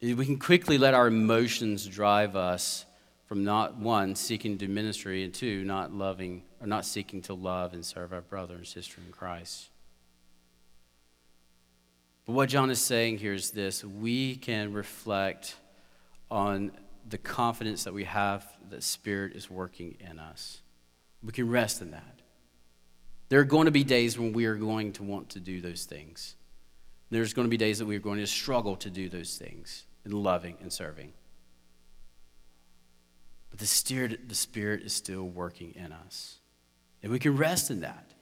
We 0.00 0.26
can 0.26 0.40
quickly 0.40 0.76
let 0.76 0.92
our 0.92 1.06
emotions 1.06 1.86
drive 1.86 2.34
us 2.34 2.86
from 3.26 3.44
not 3.44 3.76
one 3.76 4.16
seeking 4.16 4.58
to 4.58 4.66
do 4.66 4.72
ministry 4.72 5.22
and 5.22 5.32
two 5.32 5.62
not 5.62 5.94
loving 5.94 6.42
or 6.60 6.66
not 6.66 6.84
seeking 6.84 7.22
to 7.22 7.34
love 7.34 7.72
and 7.72 7.86
serve 7.86 8.12
our 8.12 8.20
brother 8.20 8.56
and 8.56 8.66
sister 8.66 9.00
in 9.06 9.12
Christ. 9.12 9.68
But 12.26 12.32
what 12.32 12.48
John 12.48 12.70
is 12.70 12.80
saying 12.80 13.18
here 13.18 13.32
is 13.32 13.50
this 13.50 13.84
we 13.84 14.36
can 14.36 14.72
reflect 14.72 15.56
on 16.30 16.72
the 17.08 17.18
confidence 17.18 17.84
that 17.84 17.94
we 17.94 18.04
have 18.04 18.46
that 18.70 18.82
Spirit 18.82 19.34
is 19.34 19.50
working 19.50 19.96
in 20.00 20.18
us. 20.18 20.60
We 21.22 21.32
can 21.32 21.50
rest 21.50 21.82
in 21.82 21.90
that. 21.90 22.20
There 23.28 23.40
are 23.40 23.44
going 23.44 23.66
to 23.66 23.72
be 23.72 23.84
days 23.84 24.18
when 24.18 24.32
we 24.32 24.44
are 24.46 24.56
going 24.56 24.92
to 24.94 25.02
want 25.02 25.30
to 25.30 25.40
do 25.40 25.60
those 25.60 25.84
things. 25.84 26.36
There's 27.10 27.34
going 27.34 27.46
to 27.46 27.50
be 27.50 27.56
days 27.56 27.78
that 27.78 27.86
we 27.86 27.96
are 27.96 28.00
going 28.00 28.18
to 28.18 28.26
struggle 28.26 28.76
to 28.76 28.90
do 28.90 29.08
those 29.08 29.36
things 29.36 29.84
in 30.04 30.12
loving 30.12 30.56
and 30.60 30.72
serving. 30.72 31.12
But 33.50 33.58
the 33.58 33.66
Spirit, 33.66 34.28
the 34.28 34.34
Spirit 34.34 34.82
is 34.82 34.92
still 34.92 35.24
working 35.24 35.74
in 35.74 35.92
us. 35.92 36.38
And 37.02 37.12
we 37.12 37.18
can 37.18 37.36
rest 37.36 37.70
in 37.70 37.80
that. 37.80 38.12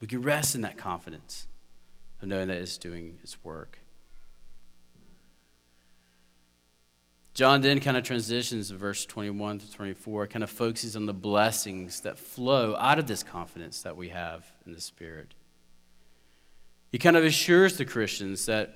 We 0.00 0.06
can 0.06 0.22
rest 0.22 0.54
in 0.54 0.62
that 0.62 0.78
confidence 0.78 1.46
of 2.20 2.28
knowing 2.28 2.48
that 2.48 2.58
it's 2.58 2.78
doing 2.78 3.18
its 3.22 3.42
work. 3.44 3.78
John 7.38 7.60
then 7.60 7.78
kind 7.78 7.96
of 7.96 8.02
transitions 8.02 8.72
in 8.72 8.78
verse 8.78 9.06
21 9.06 9.60
to 9.60 9.72
24, 9.72 10.26
kind 10.26 10.42
of 10.42 10.50
focuses 10.50 10.96
on 10.96 11.06
the 11.06 11.14
blessings 11.14 12.00
that 12.00 12.18
flow 12.18 12.74
out 12.74 12.98
of 12.98 13.06
this 13.06 13.22
confidence 13.22 13.82
that 13.82 13.96
we 13.96 14.08
have 14.08 14.44
in 14.66 14.72
the 14.72 14.80
Spirit. 14.80 15.34
He 16.90 16.98
kind 16.98 17.16
of 17.16 17.22
assures 17.22 17.76
the 17.76 17.84
Christians 17.84 18.46
that, 18.46 18.74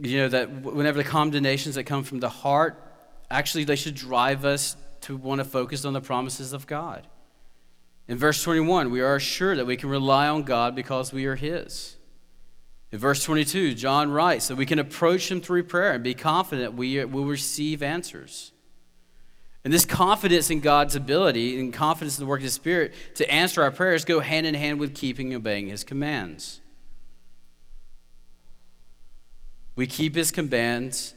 you 0.00 0.18
know, 0.18 0.28
that 0.28 0.62
whenever 0.62 0.98
the 0.98 1.08
condemnations 1.08 1.74
that 1.74 1.84
come 1.84 2.04
from 2.04 2.20
the 2.20 2.28
heart, 2.28 2.80
actually 3.28 3.64
they 3.64 3.74
should 3.74 3.96
drive 3.96 4.44
us 4.44 4.76
to 5.00 5.16
want 5.16 5.40
to 5.40 5.44
focus 5.44 5.84
on 5.84 5.94
the 5.94 6.00
promises 6.00 6.52
of 6.52 6.68
God. 6.68 7.04
In 8.08 8.16
verse 8.16 8.42
21, 8.42 8.90
we 8.90 9.02
are 9.02 9.16
assured 9.16 9.58
that 9.58 9.66
we 9.66 9.76
can 9.76 9.90
rely 9.90 10.28
on 10.28 10.42
God 10.42 10.74
because 10.74 11.12
we 11.12 11.26
are 11.26 11.36
His. 11.36 11.96
In 12.90 12.98
verse 12.98 13.22
22, 13.22 13.74
John 13.74 14.10
writes 14.10 14.48
that 14.48 14.56
we 14.56 14.64
can 14.64 14.78
approach 14.78 15.30
him 15.30 15.42
through 15.42 15.64
prayer 15.64 15.92
and 15.92 16.02
be 16.02 16.14
confident 16.14 16.72
we 16.72 17.04
will 17.04 17.26
receive 17.26 17.82
answers. 17.82 18.52
And 19.62 19.74
this 19.74 19.84
confidence 19.84 20.48
in 20.48 20.60
God's 20.60 20.96
ability 20.96 21.60
and 21.60 21.70
confidence 21.70 22.18
in 22.18 22.24
the 22.24 22.28
work 22.28 22.40
of 22.40 22.44
the 22.44 22.50
Spirit 22.50 22.94
to 23.16 23.30
answer 23.30 23.62
our 23.62 23.70
prayers 23.70 24.06
go 24.06 24.20
hand 24.20 24.46
in 24.46 24.54
hand 24.54 24.80
with 24.80 24.94
keeping 24.94 25.34
and 25.34 25.36
obeying 25.36 25.68
his 25.68 25.84
commands. 25.84 26.62
We 29.76 29.86
keep 29.86 30.14
his 30.14 30.30
commands, 30.30 31.12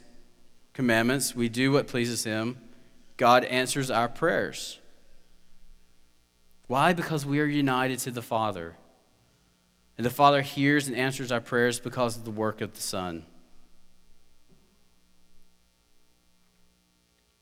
commandments, 0.73 1.34
we 1.34 1.47
do 1.47 1.71
what 1.71 1.88
pleases 1.88 2.25
him. 2.25 2.58
God 3.15 3.45
answers 3.45 3.89
our 3.89 4.10
prayers. 4.10 4.81
Why? 6.71 6.93
Because 6.93 7.25
we 7.25 7.41
are 7.41 7.45
united 7.45 7.99
to 7.99 8.12
the 8.12 8.21
Father. 8.21 8.77
And 9.97 10.05
the 10.05 10.10
Father 10.10 10.41
hears 10.41 10.88
and 10.88 10.95
answers 10.95 11.29
our 11.29 11.41
prayers 11.41 11.81
because 11.81 12.15
of 12.15 12.23
the 12.23 12.31
work 12.31 12.62
of 12.62 12.73
the 12.75 12.81
Son. 12.81 13.25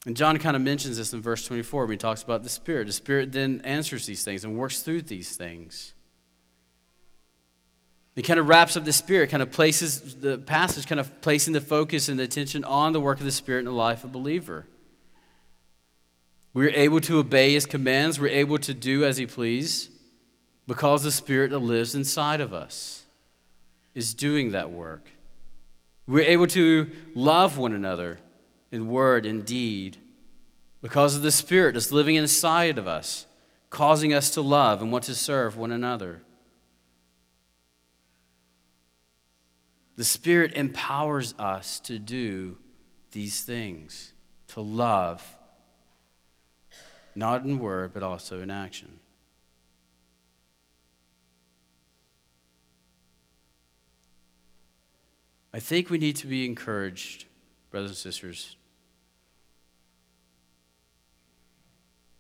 And 0.07 0.17
John 0.17 0.39
kind 0.39 0.55
of 0.55 0.63
mentions 0.63 0.97
this 0.97 1.13
in 1.13 1.21
verse 1.21 1.45
24 1.45 1.85
when 1.85 1.91
he 1.91 1.97
talks 1.97 2.23
about 2.23 2.41
the 2.41 2.49
Spirit. 2.49 2.87
The 2.87 2.93
Spirit 2.93 3.31
then 3.31 3.61
answers 3.63 4.07
these 4.07 4.23
things 4.23 4.43
and 4.43 4.57
works 4.57 4.81
through 4.81 5.03
these 5.03 5.37
things. 5.37 5.93
He 8.15 8.23
kind 8.23 8.39
of 8.39 8.47
wraps 8.47 8.75
up 8.75 8.83
the 8.83 8.91
Spirit, 8.91 9.29
kind 9.29 9.43
of 9.43 9.51
places 9.51 10.15
the 10.15 10.39
passage, 10.39 10.87
kind 10.87 10.99
of 10.99 11.21
placing 11.21 11.53
the 11.53 11.61
focus 11.61 12.09
and 12.09 12.17
the 12.17 12.23
attention 12.23 12.63
on 12.63 12.93
the 12.93 12.99
work 12.99 13.19
of 13.19 13.25
the 13.25 13.31
Spirit 13.31 13.59
in 13.59 13.65
the 13.65 13.73
life 13.73 14.03
of 14.03 14.09
a 14.09 14.13
believer. 14.13 14.65
We're 16.53 16.69
able 16.69 16.99
to 17.01 17.19
obey 17.19 17.53
His 17.53 17.65
commands, 17.65 18.19
we're 18.19 18.27
able 18.27 18.57
to 18.59 18.73
do 18.73 19.05
as 19.05 19.17
He 19.17 19.25
please 19.25 19.89
because 20.67 21.01
the 21.03 21.11
Spirit 21.11 21.49
that 21.49 21.59
lives 21.59 21.95
inside 21.95 22.41
of 22.41 22.53
us 22.53 23.05
is 23.95 24.13
doing 24.13 24.51
that 24.51 24.71
work. 24.71 25.09
We're 26.07 26.25
able 26.25 26.47
to 26.47 26.89
love 27.15 27.57
one 27.57 27.73
another 27.73 28.19
in 28.71 28.87
word 28.87 29.25
and 29.25 29.45
deed 29.45 29.97
because 30.81 31.15
of 31.15 31.21
the 31.21 31.31
Spirit 31.31 31.73
that's 31.73 31.91
living 31.91 32.15
inside 32.15 32.77
of 32.77 32.87
us, 32.87 33.25
causing 33.69 34.13
us 34.13 34.29
to 34.31 34.41
love 34.41 34.81
and 34.81 34.91
want 34.91 35.05
to 35.05 35.15
serve 35.15 35.57
one 35.57 35.71
another. 35.71 36.21
The 39.95 40.05
Spirit 40.05 40.53
empowers 40.53 41.33
us 41.37 41.79
to 41.81 41.99
do 41.99 42.57
these 43.11 43.41
things, 43.41 44.13
to 44.49 44.61
love, 44.61 45.35
not 47.19 47.43
in 47.43 47.59
word, 47.59 47.93
but 47.93 48.01
also 48.01 48.41
in 48.41 48.49
action. 48.49 48.99
I 55.53 55.59
think 55.59 55.89
we 55.89 55.97
need 55.97 56.15
to 56.17 56.27
be 56.27 56.45
encouraged, 56.45 57.25
brothers 57.69 57.91
and 57.91 57.97
sisters, 57.97 58.55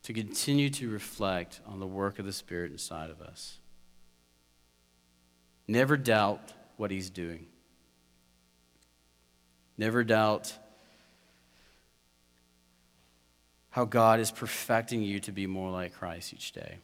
to 0.03 0.13
continue 0.13 0.69
to 0.71 0.89
reflect 0.89 1.61
on 1.65 1.79
the 1.79 1.87
work 1.87 2.19
of 2.19 2.25
the 2.25 2.33
Spirit 2.33 2.71
inside 2.71 3.09
of 3.09 3.21
us. 3.21 3.59
Never 5.67 5.95
doubt 5.95 6.53
what 6.77 6.91
He's 6.91 7.09
doing. 7.09 7.45
Never 9.77 10.03
doubt 10.03 10.57
how 13.71 13.85
God 13.85 14.19
is 14.19 14.31
perfecting 14.31 15.01
you 15.01 15.19
to 15.21 15.31
be 15.31 15.47
more 15.47 15.71
like 15.71 15.93
Christ 15.93 16.33
each 16.33 16.51
day. 16.51 16.79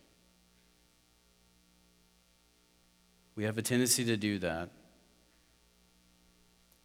We 3.35 3.43
have 3.43 3.57
a 3.57 3.61
tendency 3.61 4.05
to 4.05 4.17
do 4.17 4.39
that. 4.39 4.69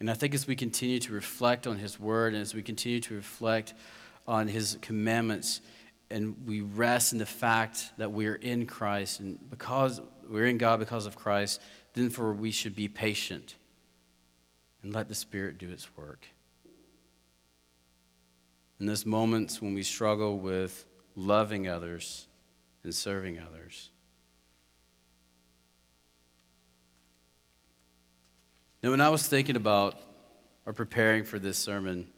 And 0.01 0.11
I 0.11 0.15
think 0.15 0.35
as 0.35 0.47
we 0.47 0.57
continue 0.57 0.99
to 1.01 1.13
reflect 1.13 1.67
on 1.67 1.77
His 1.77 2.01
Word 2.01 2.33
and 2.33 2.43
as 2.43 2.55
we 2.55 2.63
continue 2.63 3.01
to 3.01 3.15
reflect 3.15 3.75
on 4.27 4.49
His 4.49 4.79
commandments, 4.81 5.61
and 6.11 6.35
we 6.47 6.63
rest 6.63 7.13
in 7.13 7.19
the 7.19 7.27
fact 7.27 7.91
that 7.99 8.11
we 8.11 8.27
are 8.27 8.35
in 8.35 8.67
Christ, 8.67 9.21
and 9.21 9.39
because 9.49 10.01
we're 10.29 10.47
in 10.47 10.59
God 10.59 10.81
because 10.81 11.07
of 11.07 11.17
Christ, 11.17 11.61
then 11.93 12.11
for 12.11 12.33
we 12.33 12.51
should 12.51 12.75
be 12.75 12.89
patient 12.89 13.57
and 14.83 14.93
let 14.93 15.09
the 15.09 15.15
Spirit 15.15 15.59
do 15.59 15.71
its 15.71 15.97
work. 15.97 16.27
In 18.81 18.87
those 18.87 19.05
moments 19.05 19.61
when 19.61 19.75
we 19.75 19.83
struggle 19.83 20.39
with 20.39 20.87
loving 21.15 21.69
others 21.69 22.27
and 22.83 22.95
serving 22.95 23.39
others. 23.39 23.91
Now, 28.83 28.91
when 28.91 29.03
I 29.03 29.11
was 29.11 29.29
thinking 29.29 29.57
about 29.57 30.01
or 30.65 30.73
preparing 30.73 31.25
for 31.25 31.39
this 31.39 31.59
sermon, 31.59 32.09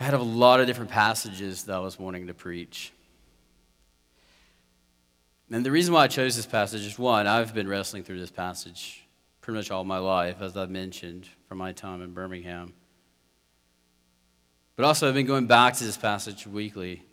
I 0.00 0.04
had 0.04 0.14
a 0.14 0.18
lot 0.18 0.58
of 0.58 0.66
different 0.66 0.90
passages 0.90 1.64
that 1.64 1.76
I 1.76 1.78
was 1.78 1.96
wanting 1.96 2.26
to 2.26 2.34
preach. 2.34 2.92
And 5.50 5.64
the 5.64 5.70
reason 5.70 5.94
why 5.94 6.02
I 6.02 6.08
chose 6.08 6.34
this 6.34 6.46
passage 6.46 6.84
is 6.84 6.98
one, 6.98 7.28
I've 7.28 7.54
been 7.54 7.68
wrestling 7.68 8.02
through 8.02 8.18
this 8.18 8.32
passage 8.32 9.06
pretty 9.40 9.58
much 9.58 9.70
all 9.70 9.84
my 9.84 9.98
life, 9.98 10.40
as 10.40 10.56
I've 10.56 10.70
mentioned, 10.70 11.28
from 11.46 11.58
my 11.58 11.70
time 11.70 12.02
in 12.02 12.12
Birmingham. 12.12 12.72
But 14.76 14.84
also, 14.84 15.06
I've 15.06 15.14
been 15.14 15.26
going 15.26 15.46
back 15.46 15.74
to 15.74 15.84
this 15.84 15.96
passage 15.96 16.48
weekly 16.48 17.04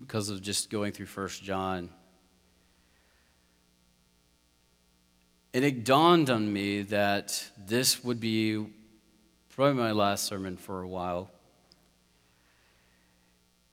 because 0.00 0.28
of 0.28 0.42
just 0.42 0.68
going 0.68 0.92
through 0.92 1.06
First 1.06 1.42
John. 1.42 1.88
And 5.54 5.64
it 5.64 5.84
dawned 5.84 6.28
on 6.28 6.52
me 6.52 6.82
that 6.82 7.42
this 7.56 8.04
would 8.04 8.20
be 8.20 8.66
probably 9.48 9.82
my 9.82 9.92
last 9.92 10.24
sermon 10.24 10.58
for 10.58 10.82
a 10.82 10.88
while. 10.88 11.30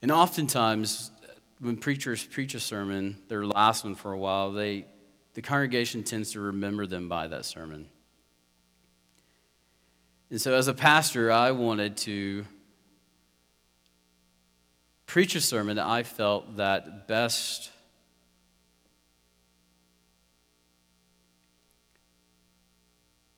And 0.01 0.09
oftentimes, 0.09 1.11
when 1.59 1.75
preachers 1.75 2.23
preach 2.23 2.55
a 2.55 2.61
sermon, 2.61 3.17
their 3.27 3.45
last 3.45 3.83
one 3.83 3.95
for 3.95 4.13
a 4.13 4.17
while, 4.17 4.53
they, 4.53 4.85
the 5.33 5.41
congregation 5.41 6.03
tends 6.03 6.31
to 6.31 6.39
remember 6.39 6.85
them 6.85 7.09
by 7.09 7.27
that 7.27 7.43
sermon. 7.43 7.89
And 10.29 10.39
so, 10.39 10.53
as 10.53 10.69
a 10.69 10.73
pastor, 10.73 11.29
I 11.29 11.51
wanted 11.51 11.97
to 11.97 12.45
preach 15.13 15.35
a 15.35 15.41
sermon 15.41 15.75
that 15.75 15.85
I 15.85 16.01
felt 16.01 16.57
that 16.57 17.07
best 17.07 17.69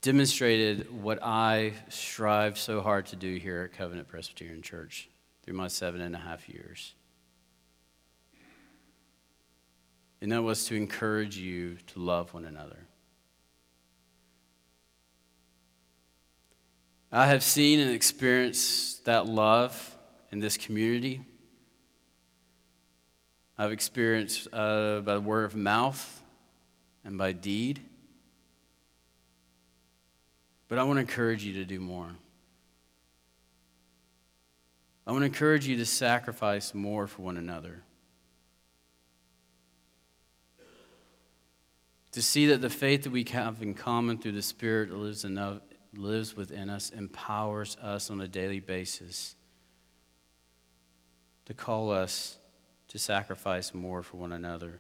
demonstrated 0.01 0.89
what 1.03 1.19
I 1.21 1.73
strive 1.89 2.57
so 2.57 2.79
hard 2.79 3.07
to 3.07 3.17
do 3.17 3.35
here 3.35 3.63
at 3.63 3.77
Covenant 3.77 4.07
Presbyterian 4.07 4.61
Church 4.61 5.09
through 5.43 5.55
my 5.55 5.67
seven 5.67 5.99
and 5.99 6.15
a 6.15 6.17
half 6.17 6.47
years. 6.47 6.93
And 10.21 10.31
that 10.31 10.43
was 10.43 10.63
to 10.67 10.75
encourage 10.75 11.35
you 11.35 11.75
to 11.87 11.99
love 11.99 12.33
one 12.33 12.45
another. 12.45 12.87
I 17.11 17.25
have 17.25 17.43
seen 17.43 17.81
and 17.81 17.91
experienced 17.91 19.03
that 19.03 19.25
love 19.25 19.93
in 20.31 20.39
this 20.39 20.55
community. 20.55 21.25
I've 23.57 23.71
experienced 23.71 24.47
uh, 24.51 24.99
by 24.99 25.17
word 25.17 25.45
of 25.45 25.55
mouth 25.55 26.21
and 27.05 27.17
by 27.17 27.31
deed. 27.31 27.81
But 30.67 30.77
I 30.77 30.83
want 30.83 30.97
to 30.97 31.01
encourage 31.01 31.43
you 31.43 31.53
to 31.53 31.65
do 31.65 31.79
more. 31.79 32.09
I 35.07 35.11
want 35.11 35.21
to 35.21 35.27
encourage 35.27 35.67
you 35.67 35.77
to 35.77 35.85
sacrifice 35.85 36.73
more 36.73 37.07
for 37.07 37.21
one 37.21 37.37
another. 37.37 37.83
To 42.13 42.21
see 42.21 42.47
that 42.47 42.61
the 42.61 42.69
faith 42.69 43.03
that 43.03 43.11
we 43.11 43.23
have 43.31 43.61
in 43.61 43.73
common 43.73 44.17
through 44.17 44.31
the 44.31 44.41
Spirit 44.41 44.91
lives, 44.91 45.23
enough, 45.23 45.59
lives 45.95 46.35
within 46.35 46.69
us, 46.69 46.89
empowers 46.89 47.77
us 47.81 48.09
on 48.09 48.19
a 48.19 48.27
daily 48.27 48.59
basis 48.59 49.35
to 51.45 51.53
call 51.53 51.91
us 51.91 52.37
to 52.95 52.99
sacrifice 52.99 53.73
more 53.73 54.01
for 54.01 54.15
one 54.15 54.31
another. 54.31 54.79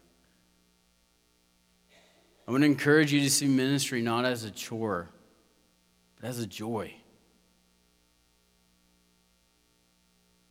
I 2.47 2.51
want 2.51 2.61
to 2.61 2.65
encourage 2.65 3.11
you 3.11 3.19
to 3.19 3.29
see 3.29 3.45
ministry 3.45 4.01
not 4.01 4.23
as 4.23 4.45
a 4.45 4.51
chore, 4.51 5.09
but 6.15 6.29
as 6.29 6.39
a 6.39 6.47
joy. 6.47 6.93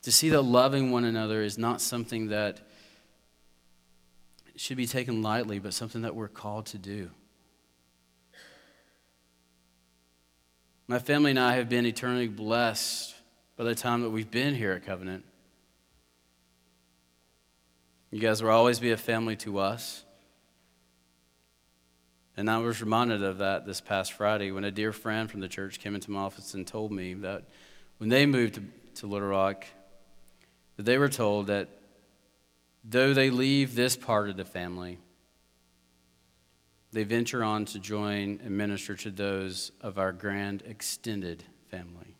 To 0.03 0.11
see 0.11 0.29
that 0.29 0.43
loving 0.43 0.91
one 0.91 1.05
another 1.05 1.41
is 1.41 1.57
not 1.57 1.81
something 1.81 2.27
that 2.27 2.61
should 4.55 4.77
be 4.77 4.85
taken 4.85 5.23
lightly, 5.23 5.57
but 5.57 5.73
something 5.73 6.03
that 6.03 6.15
we're 6.15 6.27
called 6.27 6.67
to 6.67 6.77
do. 6.77 7.09
My 10.85 10.99
family 10.99 11.31
and 11.31 11.39
I 11.39 11.55
have 11.55 11.67
been 11.67 11.87
eternally 11.87 12.27
blessed 12.27 13.15
by 13.57 13.63
the 13.63 13.73
time 13.73 14.03
that 14.03 14.11
we've 14.11 14.29
been 14.29 14.53
here 14.53 14.73
at 14.73 14.85
Covenant. 14.85 15.25
You 18.15 18.21
guys 18.21 18.41
will 18.41 18.51
always 18.51 18.79
be 18.79 18.91
a 18.91 18.97
family 18.97 19.35
to 19.35 19.59
us. 19.59 20.05
And 22.37 22.49
I 22.49 22.59
was 22.59 22.79
reminded 22.79 23.21
of 23.21 23.39
that 23.39 23.65
this 23.65 23.81
past 23.81 24.13
Friday 24.13 24.51
when 24.51 24.63
a 24.63 24.71
dear 24.71 24.93
friend 24.93 25.29
from 25.29 25.41
the 25.41 25.49
church 25.49 25.81
came 25.81 25.95
into 25.95 26.11
my 26.11 26.21
office 26.21 26.53
and 26.53 26.65
told 26.65 26.93
me 26.93 27.13
that 27.15 27.43
when 27.97 28.07
they 28.07 28.25
moved 28.25 28.61
to, 28.95 29.05
Little 29.05 29.27
Rock, 29.27 29.65
that 30.77 30.83
they 30.83 30.97
were 30.97 31.09
told 31.09 31.47
that 31.47 31.67
though 32.85 33.13
they 33.13 33.31
leave 33.31 33.75
this 33.75 33.97
part 33.97 34.29
of 34.29 34.37
the 34.37 34.45
family, 34.45 34.97
they 36.93 37.03
venture 37.03 37.43
on 37.43 37.65
to 37.65 37.79
join 37.79 38.39
and 38.45 38.57
minister 38.57 38.95
to 38.95 39.11
those 39.11 39.73
of 39.81 39.99
our 39.99 40.13
grand 40.13 40.63
extended 40.65 41.43
family. 41.69 42.14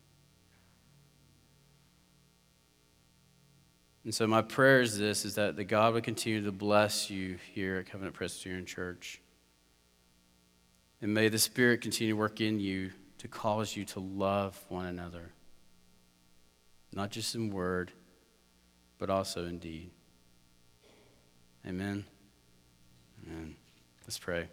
And 4.06 4.14
so 4.14 4.24
my 4.24 4.40
prayer 4.40 4.82
is 4.82 4.96
this 4.96 5.24
is 5.24 5.34
that 5.34 5.56
the 5.56 5.64
God 5.64 5.94
would 5.94 6.04
continue 6.04 6.44
to 6.44 6.52
bless 6.52 7.10
you 7.10 7.38
here 7.52 7.78
at 7.78 7.90
Covenant 7.90 8.14
Presbyterian 8.14 8.64
Church. 8.64 9.20
And 11.02 11.12
may 11.12 11.28
the 11.28 11.40
Spirit 11.40 11.80
continue 11.80 12.14
to 12.14 12.16
work 12.16 12.40
in 12.40 12.60
you 12.60 12.92
to 13.18 13.26
cause 13.26 13.74
you 13.74 13.84
to 13.86 13.98
love 13.98 14.64
one 14.68 14.86
another. 14.86 15.32
Not 16.92 17.10
just 17.10 17.34
in 17.34 17.50
word, 17.50 17.90
but 18.98 19.10
also 19.10 19.44
in 19.44 19.58
deed. 19.58 19.90
Amen. 21.66 22.04
Amen. 23.26 23.56
Let's 24.04 24.20
pray. 24.20 24.46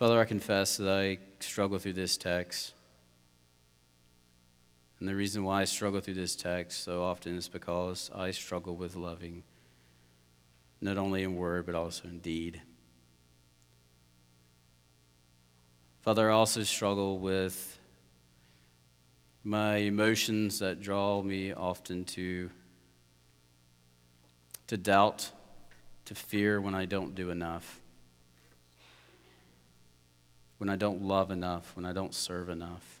Father, 0.00 0.18
I 0.18 0.24
confess 0.24 0.78
that 0.78 0.88
I 0.88 1.18
struggle 1.40 1.78
through 1.78 1.92
this 1.92 2.16
text. 2.16 2.72
And 4.98 5.06
the 5.06 5.14
reason 5.14 5.44
why 5.44 5.60
I 5.60 5.64
struggle 5.66 6.00
through 6.00 6.14
this 6.14 6.34
text 6.34 6.84
so 6.84 7.02
often 7.02 7.36
is 7.36 7.48
because 7.48 8.10
I 8.14 8.30
struggle 8.30 8.76
with 8.76 8.96
loving, 8.96 9.42
not 10.80 10.96
only 10.96 11.22
in 11.22 11.36
word, 11.36 11.66
but 11.66 11.74
also 11.74 12.08
in 12.08 12.20
deed. 12.20 12.62
Father, 16.00 16.30
I 16.30 16.32
also 16.32 16.62
struggle 16.62 17.18
with 17.18 17.78
my 19.44 19.76
emotions 19.76 20.60
that 20.60 20.80
draw 20.80 21.20
me 21.20 21.52
often 21.52 22.06
to, 22.06 22.48
to 24.66 24.78
doubt, 24.78 25.30
to 26.06 26.14
fear 26.14 26.58
when 26.58 26.74
I 26.74 26.86
don't 26.86 27.14
do 27.14 27.28
enough, 27.28 27.79
when 30.60 30.68
I 30.68 30.76
don't 30.76 31.00
love 31.00 31.30
enough, 31.30 31.74
when 31.74 31.86
I 31.86 31.94
don't 31.94 32.14
serve 32.14 32.50
enough. 32.50 33.00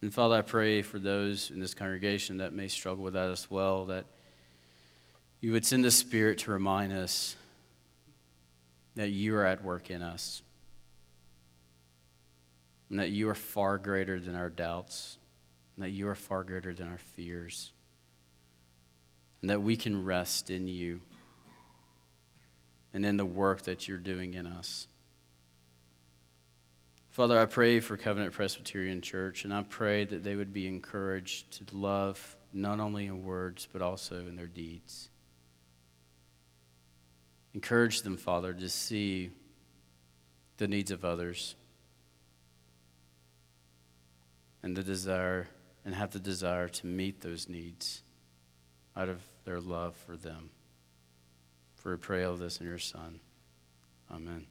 And 0.00 0.12
Father, 0.12 0.34
I 0.34 0.42
pray 0.42 0.82
for 0.82 0.98
those 0.98 1.52
in 1.52 1.60
this 1.60 1.74
congregation 1.74 2.38
that 2.38 2.52
may 2.52 2.66
struggle 2.66 3.04
with 3.04 3.14
that 3.14 3.30
as 3.30 3.48
well, 3.48 3.84
that 3.84 4.04
you 5.40 5.52
would 5.52 5.64
send 5.64 5.84
the 5.84 5.92
Spirit 5.92 6.38
to 6.38 6.50
remind 6.50 6.92
us 6.92 7.36
that 8.96 9.10
you 9.10 9.36
are 9.36 9.46
at 9.46 9.62
work 9.62 9.90
in 9.90 10.02
us, 10.02 10.42
and 12.90 12.98
that 12.98 13.10
you 13.10 13.28
are 13.28 13.36
far 13.36 13.78
greater 13.78 14.18
than 14.18 14.34
our 14.34 14.50
doubts, 14.50 15.18
and 15.76 15.84
that 15.84 15.90
you 15.90 16.08
are 16.08 16.16
far 16.16 16.42
greater 16.42 16.74
than 16.74 16.88
our 16.88 16.98
fears, 16.98 17.70
and 19.40 19.50
that 19.50 19.62
we 19.62 19.76
can 19.76 20.04
rest 20.04 20.50
in 20.50 20.66
you 20.66 21.00
and 22.94 23.04
in 23.06 23.16
the 23.16 23.24
work 23.24 23.62
that 23.62 23.88
you're 23.88 23.98
doing 23.98 24.34
in 24.34 24.46
us. 24.46 24.86
Father, 27.10 27.38
I 27.38 27.44
pray 27.44 27.80
for 27.80 27.96
Covenant 27.96 28.32
Presbyterian 28.32 29.02
Church, 29.02 29.44
and 29.44 29.52
I 29.52 29.62
pray 29.62 30.04
that 30.06 30.24
they 30.24 30.34
would 30.34 30.52
be 30.52 30.66
encouraged 30.66 31.68
to 31.68 31.76
love 31.76 32.36
not 32.54 32.80
only 32.80 33.06
in 33.06 33.22
words, 33.22 33.68
but 33.70 33.82
also 33.82 34.20
in 34.20 34.36
their 34.36 34.46
deeds. 34.46 35.10
Encourage 37.54 38.00
them, 38.00 38.16
Father, 38.16 38.54
to 38.54 38.68
see 38.68 39.30
the 40.56 40.66
needs 40.68 40.90
of 40.90 41.04
others 41.04 41.54
and 44.62 44.76
the 44.76 44.82
desire 44.82 45.48
and 45.84 45.94
have 45.94 46.12
the 46.12 46.20
desire 46.20 46.68
to 46.68 46.86
meet 46.86 47.20
those 47.20 47.48
needs 47.48 48.02
out 48.96 49.08
of 49.08 49.20
their 49.44 49.60
love 49.60 49.96
for 49.96 50.16
them. 50.16 50.50
For 51.82 51.90
we 51.90 51.96
pray 51.96 52.22
all 52.22 52.36
this 52.36 52.60
in 52.60 52.66
your 52.68 52.78
Son. 52.78 53.18
Amen. 54.08 54.46